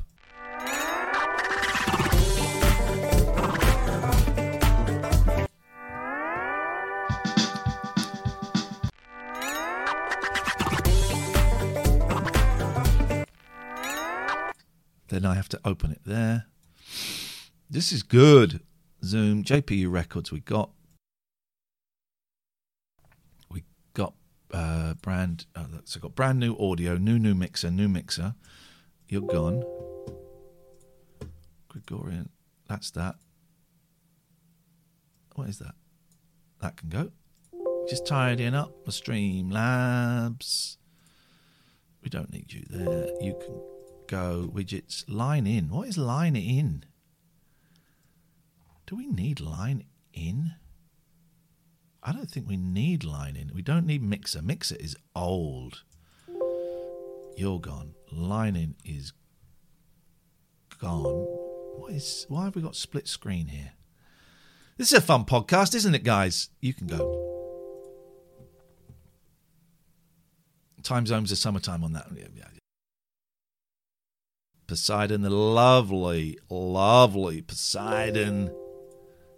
[15.08, 16.46] Then I have to open it there.
[17.68, 18.60] This is good.
[19.12, 20.70] Zoom, JPU records we got.
[23.50, 24.14] We got
[24.54, 25.44] uh, brand.
[25.54, 28.34] Oh, so got brand new audio, new new mixer, new mixer.
[29.08, 29.64] You're gone.
[31.68, 32.30] Gregorian.
[32.70, 33.16] That's that.
[35.34, 35.74] What is that?
[36.62, 37.10] That can go.
[37.90, 40.78] Just tidying up my Streamlabs.
[42.02, 43.10] We don't need you there.
[43.20, 43.60] You can
[44.06, 45.04] go widgets.
[45.06, 45.68] Line in.
[45.68, 46.86] What is line in?
[48.86, 50.54] Do we need line in?
[52.02, 53.52] I don't think we need line in.
[53.54, 54.42] We don't need mixer.
[54.42, 55.82] Mixer is old.
[57.36, 57.94] You're gone.
[58.10, 59.12] Line in is
[60.80, 61.04] gone.
[61.04, 62.26] What is?
[62.28, 63.72] Why have we got split screen here?
[64.76, 66.50] This is a fun podcast, isn't it, guys?
[66.60, 67.28] You can go.
[70.82, 72.08] Time zones are summertime on that.
[74.66, 78.50] Poseidon, the lovely, lovely Poseidon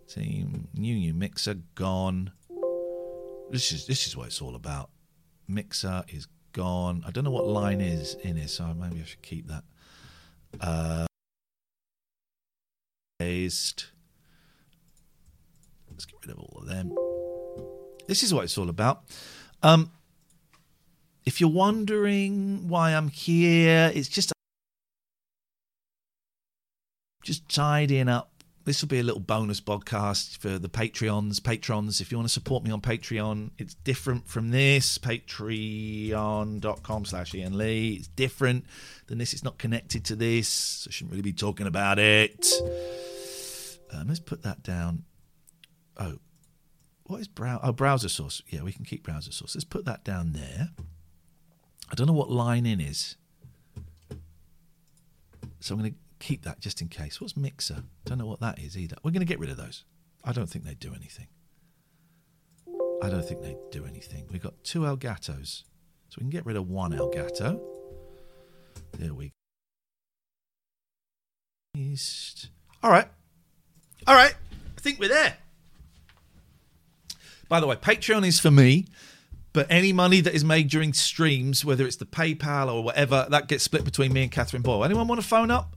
[0.08, 0.68] team.
[0.74, 2.32] New new mixer gone.
[3.50, 4.90] This is this is what it's all about.
[5.48, 7.04] Mixer is gone.
[7.06, 9.64] I don't know what line is in it, so maybe I should keep that.
[10.60, 11.06] Uh,
[13.18, 13.90] paste.
[15.90, 16.94] Let's get rid of all of them.
[18.06, 19.04] This is what it's all about.
[19.62, 19.90] Um,
[21.24, 24.32] if you're wondering why I'm here, it's just
[27.22, 28.33] just tidying up.
[28.64, 31.44] This will be a little bonus podcast for the Patreons.
[31.44, 34.96] Patrons, if you want to support me on Patreon, it's different from this.
[34.96, 37.96] Patreon.com slash Ian Lee.
[37.98, 38.64] It's different
[39.06, 39.34] than this.
[39.34, 40.48] It's not connected to this.
[40.48, 42.46] So I shouldn't really be talking about it.
[43.92, 45.04] Um, let's put that down.
[45.98, 46.20] Oh,
[47.02, 47.60] what is brow?
[47.62, 48.40] Oh, browser source.
[48.48, 49.54] Yeah, we can keep browser source.
[49.54, 50.70] Let's put that down there.
[51.90, 53.16] I don't know what line in is.
[55.60, 57.20] So I'm going to keep that just in case.
[57.20, 57.84] What's Mixer?
[58.06, 58.96] Don't know what that is either.
[59.02, 59.84] We're going to get rid of those.
[60.24, 61.26] I don't think they do anything.
[63.02, 64.26] I don't think they do anything.
[64.32, 65.64] We've got two Elgatos.
[66.08, 67.60] So we can get rid of one Elgato.
[68.98, 69.32] There we
[71.76, 71.80] go.
[72.82, 73.08] All right.
[74.06, 74.34] All right.
[74.76, 75.36] I think we're there.
[77.48, 78.86] By the way, Patreon is for me.
[79.52, 83.46] But any money that is made during streams, whether it's the PayPal or whatever, that
[83.46, 84.84] gets split between me and Katherine Boyle.
[84.84, 85.76] Anyone want to phone up?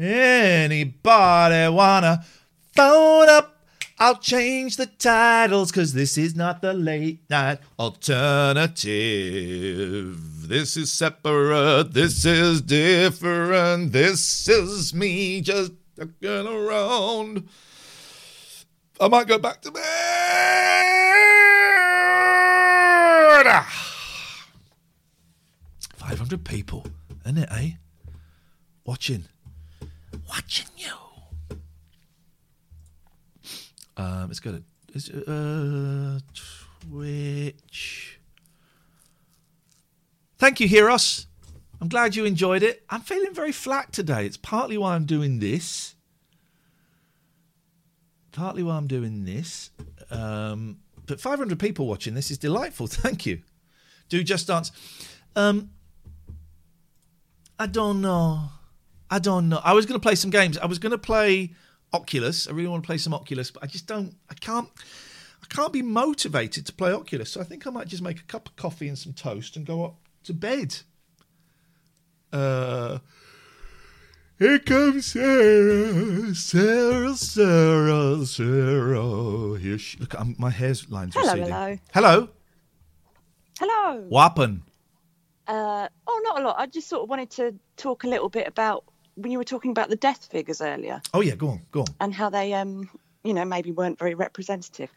[0.00, 2.24] Anybody wanna
[2.74, 3.66] phone up?
[3.98, 8.88] I'll change the titles because this is not the late night alternative.
[10.48, 11.92] This is separate.
[11.92, 13.92] This is different.
[13.92, 17.46] This is me just looking around.
[18.98, 19.82] I might go back to bed.
[25.96, 26.86] 500 people,
[27.26, 27.72] isn't it, eh?
[28.86, 29.26] Watching.
[30.30, 30.92] Watching you.
[33.96, 34.62] Um, let's go to
[34.94, 36.20] is, it, uh,
[36.88, 38.20] Twitch.
[40.38, 41.26] Thank you, Heroes.
[41.80, 42.84] I'm glad you enjoyed it.
[42.88, 44.24] I'm feeling very flat today.
[44.24, 45.96] It's partly why I'm doing this.
[48.32, 49.70] Partly why I'm doing this.
[50.10, 52.86] Um, but 500 people watching this is delightful.
[52.86, 53.42] Thank you.
[54.08, 54.72] Do just dance.
[55.36, 55.70] Um,
[57.58, 58.50] I don't know.
[59.10, 59.60] I don't know.
[59.64, 60.56] I was going to play some games.
[60.56, 61.54] I was going to play
[61.92, 62.46] Oculus.
[62.46, 64.14] I really want to play some Oculus, but I just don't.
[64.30, 64.68] I can't.
[65.42, 67.32] I can't be motivated to play Oculus.
[67.32, 69.66] So I think I might just make a cup of coffee and some toast and
[69.66, 70.76] go up to bed.
[72.32, 72.98] Uh,
[74.38, 79.58] here comes Sarah, Sarah, Sarah, Sarah.
[79.58, 81.52] Here she, look, I'm, my hair's lines Hello, receding.
[81.52, 81.78] hello.
[81.92, 82.28] Hello.
[83.58, 84.04] Hello.
[84.08, 84.62] What happened?
[85.48, 86.56] Uh, oh, not a lot.
[86.58, 88.84] I just sort of wanted to talk a little bit about
[89.16, 91.86] when you were talking about the death figures earlier Oh yeah, go on, go on.
[92.00, 92.88] and how they, um,
[93.24, 94.90] you know, maybe weren't very representative.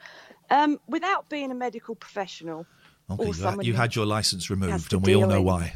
[0.49, 2.66] Um, without being a medical professional,
[3.09, 5.74] Okay, or you, someone you had your license removed, and we all know in- why.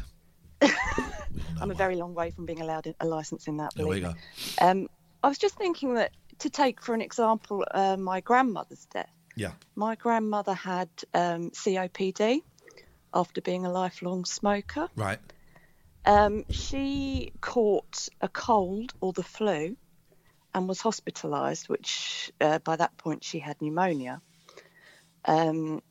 [1.60, 3.74] I'm a very long way from being allowed a license in that.
[3.74, 4.14] There we go.
[4.60, 4.88] Um,
[5.22, 9.10] I was just thinking that to take for an example, uh, my grandmother's death.
[9.36, 9.52] Yeah.
[9.76, 12.42] My grandmother had um, COPD
[13.14, 14.88] after being a lifelong smoker.
[14.96, 15.18] Right.
[16.08, 19.76] Um, she caught a cold or the flu
[20.54, 24.22] and was hospitalised, which uh, by that point she had pneumonia.
[25.26, 25.82] Um,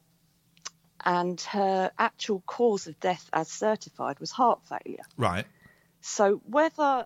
[1.06, 5.04] and her actual cause of death, as certified, was heart failure.
[5.18, 5.46] Right.
[6.02, 7.06] So whether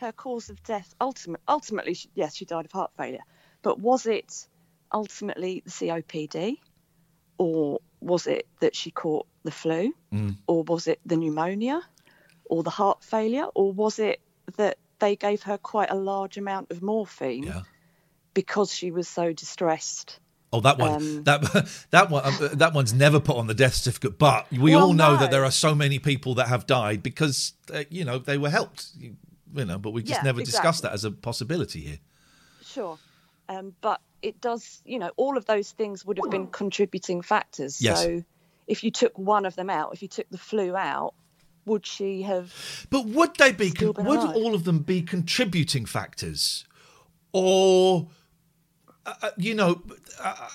[0.00, 3.24] her cause of death ultimate, ultimately, she, yes, she died of heart failure,
[3.60, 4.48] but was it
[4.90, 6.56] ultimately the COPD,
[7.36, 10.36] or was it that she caught the flu, Mm.
[10.46, 11.82] or was it the pneumonia,
[12.48, 14.20] or the heart failure, or was it
[14.56, 17.62] that they gave her quite a large amount of morphine Yeah.
[18.34, 20.20] because she was so distressed?
[20.52, 20.92] Oh, that one.
[20.92, 22.24] Um, that that one.
[22.24, 24.18] um, that one's never put on the death certificate.
[24.18, 25.20] But we Well, all know no.
[25.20, 28.50] that there are so many people that have died because uh, you know they were
[28.50, 28.88] helped.
[28.98, 29.16] You,
[29.54, 31.98] you know, but we just Yeah, never discussed that as a possibility here.
[32.64, 32.98] Sure.
[33.48, 37.80] Um, but it does, you know, all of those things would have been contributing factors.
[37.80, 38.02] Yes.
[38.02, 38.24] So
[38.66, 41.14] if you took one of them out, if you took the flu out,
[41.66, 42.86] would she have.
[42.90, 43.70] But would they be?
[43.70, 44.36] Con- would alive.
[44.36, 46.64] all of them be contributing factors,
[47.32, 48.08] or
[49.04, 49.82] uh, you know,
[50.20, 50.48] uh,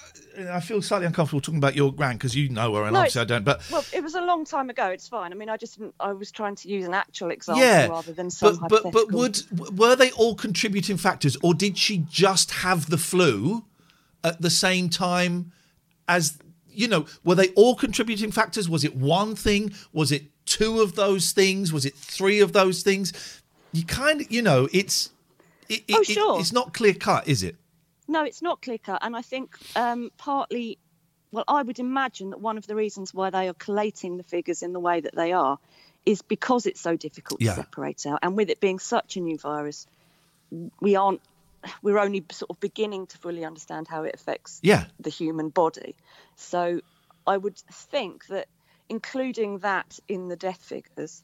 [0.49, 3.21] I feel slightly uncomfortable talking about your gran because you know her and No, obviously
[3.21, 3.43] I don't.
[3.43, 4.87] But Well, it was a long time ago.
[4.87, 5.31] It's fine.
[5.31, 8.13] I mean, I just didn't, I was trying to use an actual example yeah, rather
[8.13, 9.41] than some but but but would
[9.77, 13.65] were they all contributing factors, or did she just have the flu
[14.23, 15.51] at the same time
[16.07, 16.37] as
[16.81, 17.05] you know?
[17.23, 18.67] Were they all contributing factors?
[18.69, 19.73] Was it one thing?
[19.93, 21.71] Was it two of those things?
[21.71, 23.13] Was it three of those things?
[23.71, 25.11] You kind of you know it's
[25.69, 26.39] it, it, Oh, it- sure.
[26.39, 27.55] it's not clear cut, is it?
[28.07, 30.77] No, it's not clear cut, and I think um, partly,
[31.31, 34.61] well, I would imagine that one of the reasons why they are collating the figures
[34.63, 35.57] in the way that they are
[36.05, 37.51] is because it's so difficult Yeah.
[37.55, 39.87] to separate out, and with it being such a new virus,
[40.81, 41.21] we aren't.
[41.81, 44.85] We're only sort of beginning to fully understand how it affects Yeah.
[44.99, 45.95] the human body.
[46.35, 46.81] So,
[47.27, 48.47] I would think that
[48.89, 51.23] including that in the death figures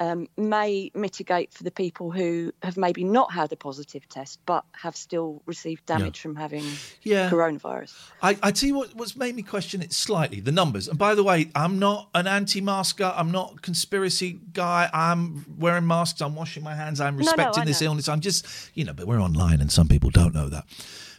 [0.00, 4.64] um, may mitigate for the people who have maybe not had a positive test but
[4.72, 6.64] have still received damage from having
[7.02, 7.28] Yeah.
[7.30, 7.94] coronavirus.
[8.22, 10.88] I, I tell you what, what's made me question it slightly the numbers.
[10.88, 13.12] And by the way, I'm not an anti-masker.
[13.14, 14.88] I'm not a conspiracy guy.
[14.92, 16.20] I'm wearing masks.
[16.22, 17.00] I'm washing my hands.
[17.00, 18.08] I'm No, no, respecting this illness.
[18.08, 20.64] I'm just, you know, but we're online and some people don't know that.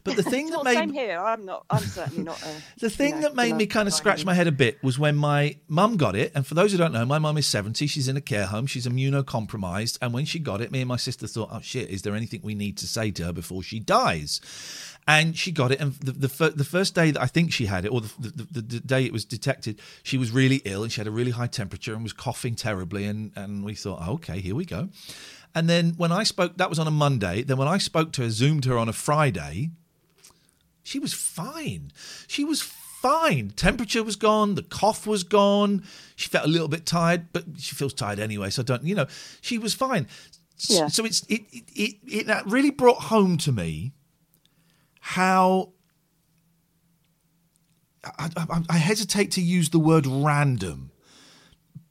[0.04, 1.20] But the thing that made same here.
[1.20, 1.66] I'm not.
[1.70, 2.42] I'm certainly not.
[2.42, 4.98] A, the thing know, that made me kind of scratch my head a bit was
[4.98, 6.32] when my mum got it.
[6.36, 7.88] And for those who don't know, my mum is 70.
[7.88, 8.66] She's in a care home.
[8.66, 9.98] She's immunocompromised.
[10.02, 12.42] And when she got it, me and my sister thought, oh shit, is there anything
[12.44, 14.42] we need to say to her before she dies?
[15.08, 15.80] And she got it.
[15.80, 18.48] And the, the, the first day that I think she had it, or the, the,
[18.52, 21.32] the, the day it was detected, she was really ill and she had a really
[21.32, 23.06] high temperature and was coughing terribly.
[23.06, 24.90] And, and we thought, oh, okay, here we go.
[25.54, 27.44] And then when I spoke, that was on a Monday.
[27.44, 29.72] Then when I spoke to her, Zoomed her on a Friday,
[30.84, 31.92] she was fine.
[32.28, 33.52] She was fine.
[33.56, 34.56] Temperature was gone.
[34.56, 35.84] The cough was gone.
[36.16, 38.50] She felt a little bit tired, but she feels tired anyway.
[38.50, 39.08] So don't you know?
[39.42, 40.08] She was fine.
[40.70, 40.88] Yeah.
[40.88, 43.94] So it's it it, it it that really brought home to me
[45.00, 45.74] how
[48.04, 50.92] I, I, I hesitate to use the word random,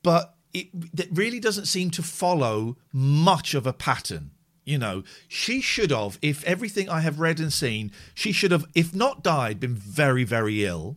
[0.02, 4.32] but it, it really doesn't seem to follow much of a pattern.
[4.64, 8.66] You know, she should have, if everything I have read and seen, she should have,
[8.74, 10.96] if not died, been very, very ill.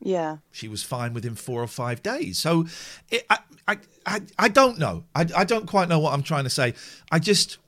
[0.00, 0.38] Yeah.
[0.52, 2.38] She was fine within four or five days.
[2.38, 2.66] So
[3.10, 5.04] it, I, I, I, I don't know.
[5.14, 6.74] I, I don't quite know what I'm trying to say.
[7.10, 7.58] I just,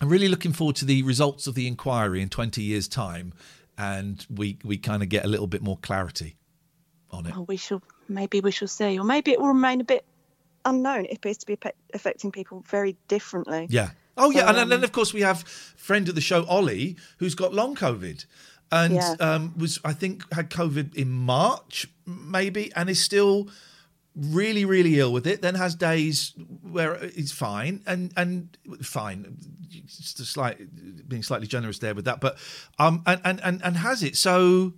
[0.00, 3.32] I'm really looking forward to the results of the inquiry in 20 years' time,
[3.76, 6.36] and we we kind of get a little bit more clarity
[7.10, 7.32] on it.
[7.32, 7.82] Well, we shall.
[8.08, 10.04] Maybe we shall see, or maybe it will remain a bit
[10.64, 11.04] unknown.
[11.06, 11.58] It appears to be
[11.92, 13.66] affecting people very differently.
[13.68, 13.90] Yeah.
[14.18, 16.44] Oh yeah, So, and, then- then um, of course we have friend of the show
[16.46, 18.26] Ollie, who's got long COVID,
[18.70, 19.14] and Yeah.
[19.20, 23.48] um, was I think had COVID in March maybe, and is still
[24.14, 25.42] really really ill with it.
[25.42, 29.36] Then has days where he's fine and and fine,
[29.86, 30.58] just slight
[31.08, 32.36] being slightly generous there with that, but
[32.78, 34.74] um and and and, and has it so.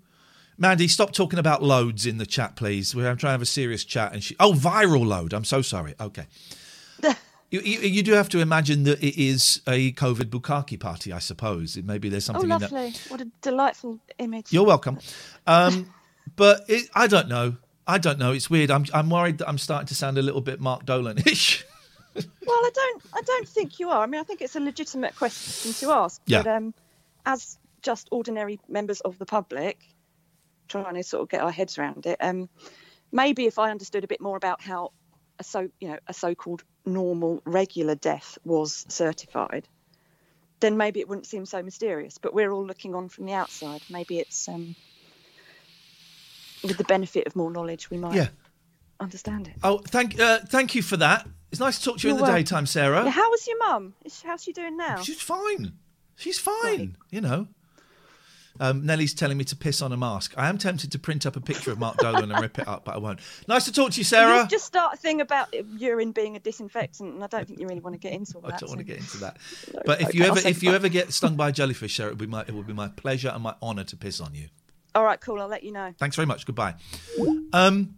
[0.59, 2.95] Mandy, stop talking about loads in the chat, please.
[2.95, 4.13] We're trying to have a serious chat.
[4.13, 5.33] And she, oh, viral load.
[5.33, 5.95] I'm so sorry.
[5.99, 6.27] Okay.
[7.51, 11.19] You, you, you do have to imagine that it is a COVID bukkake party, I
[11.19, 11.77] suppose.
[11.77, 12.71] Maybe there's Oh, something in that.
[12.71, 12.95] lovely!
[13.09, 14.53] What a delightful image.
[14.53, 14.99] You're welcome.
[15.47, 15.93] Um,
[16.37, 17.57] but it, I don't know.
[17.89, 18.31] I don't know.
[18.33, 18.71] It's weird.
[18.71, 21.65] I'm, I'm worried that I'm starting to sound a little bit Mark Dolan-ish.
[22.13, 23.03] Well, I don't.
[23.15, 24.03] I don't think you are.
[24.03, 26.21] I mean, I think it's a legitimate question to ask.
[26.27, 26.43] Yeah.
[26.43, 26.75] But um,
[27.25, 29.79] as just ordinary members of the public,
[30.67, 32.49] trying to sort of get our heads around it, um,
[33.13, 34.91] maybe if I understood a bit more about how
[35.41, 39.67] a so you know a so-called normal regular death was certified,
[40.61, 42.19] then maybe it wouldn't seem so mysterious.
[42.19, 43.83] But we're all looking on from the outside.
[43.91, 44.77] Maybe it's um,
[46.63, 48.29] with the benefit of more knowledge, we might Yeah.
[49.01, 49.55] understand it.
[49.63, 51.27] Oh, thank uh, thank you for that.
[51.51, 52.45] It's nice to talk to you in You're the welcome.
[52.45, 53.05] daytime, Sarah.
[53.05, 53.95] Yeah, how was your mum?
[54.23, 55.03] How's she doing now?
[55.03, 55.73] She's fine.
[56.17, 56.97] She's fine.
[57.11, 57.49] You know.
[58.61, 60.35] Um, Nellie's telling me to piss on a mask.
[60.37, 62.85] I am tempted to print up a picture of Mark Dolan and rip it up,
[62.85, 63.19] but I won't.
[63.49, 64.43] Nice to talk to you, Sarah.
[64.43, 65.49] You just start a thing about
[65.79, 68.47] urine being a disinfectant, and I don't think you really want to get into all
[68.47, 68.61] I that.
[68.61, 69.39] don't want to get into that.
[69.75, 72.11] No, But if okay, you ever if you ever get stung by a jellyfish, Sarah,
[72.11, 74.35] it would be my it would be my pleasure and my honour to piss on
[74.35, 74.49] you.
[74.95, 75.41] All right, cool.
[75.41, 75.95] I'll let you know.
[75.99, 76.45] Thanks very much.
[76.47, 76.75] Goodbye.
[77.53, 77.95] Um.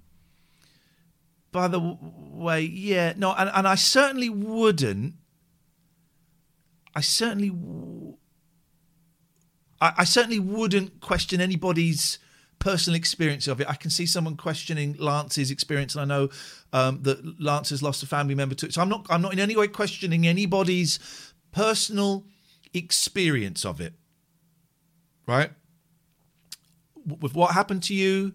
[1.51, 5.15] By the way, yeah, no, and, and I certainly wouldn't.
[6.95, 8.02] I certainly, w-
[9.83, 12.19] I, I certainly wouldn't question anybody's
[12.59, 13.69] personal experience of it.
[13.69, 16.29] I can see someone questioning Lance's experience, and I know
[16.73, 18.75] um, that Lance has lost a family member to it.
[18.75, 20.99] So I'm not, I'm not in any way questioning anybody's
[21.51, 22.25] personal
[22.73, 23.93] experience of it.
[25.27, 25.51] Right
[27.05, 28.35] with what happened to you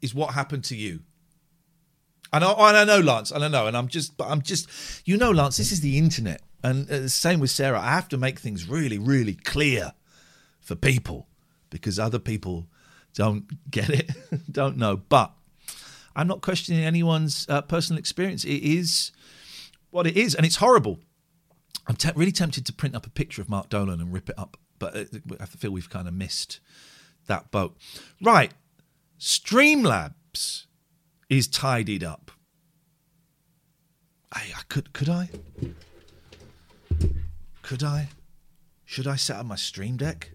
[0.00, 1.00] is what happened to you.
[2.32, 4.68] And I, and I know, Lance, and I know, and I'm just, but I'm just,
[5.04, 7.80] you know, Lance, this is the internet, and uh, same with Sarah.
[7.80, 9.92] I have to make things really, really clear
[10.70, 11.26] for people
[11.68, 12.68] because other people
[13.14, 14.08] don't get it,
[14.52, 14.96] don't know.
[14.96, 15.32] But
[16.14, 18.44] I'm not questioning anyone's uh, personal experience.
[18.44, 19.10] It is
[19.90, 21.00] what it is, and it's horrible.
[21.88, 24.38] I'm te- really tempted to print up a picture of Mark Dolan and rip it
[24.38, 25.04] up, but uh,
[25.40, 26.60] I feel we've kind of missed
[27.26, 27.76] that boat.
[28.22, 28.52] Right,
[29.18, 30.66] Streamlabs
[31.28, 32.30] is tidied up.
[34.32, 35.30] I, I could could I?
[37.62, 38.10] Could I?
[38.84, 40.30] Should I set up my Stream Deck?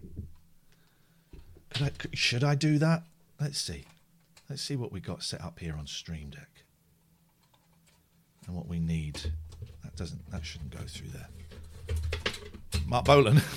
[1.82, 1.90] I?
[2.14, 3.02] Should I do that?
[3.40, 3.84] Let's see.
[4.48, 6.48] Let's see what we got set up here on Stream Deck.
[8.46, 9.20] And what we need.
[9.82, 10.30] That doesn't.
[10.30, 11.28] That shouldn't go through there.
[12.86, 13.42] Mark Bolan.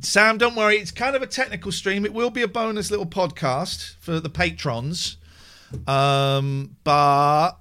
[0.00, 0.76] Sam, don't worry.
[0.76, 2.06] It's kind of a technical stream.
[2.06, 5.18] It will be a bonus little podcast for the patrons.
[5.86, 7.52] Um, but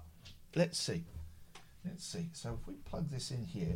[0.55, 1.03] let's see.
[1.85, 2.29] Let's see.
[2.33, 3.75] So if we plug this in here.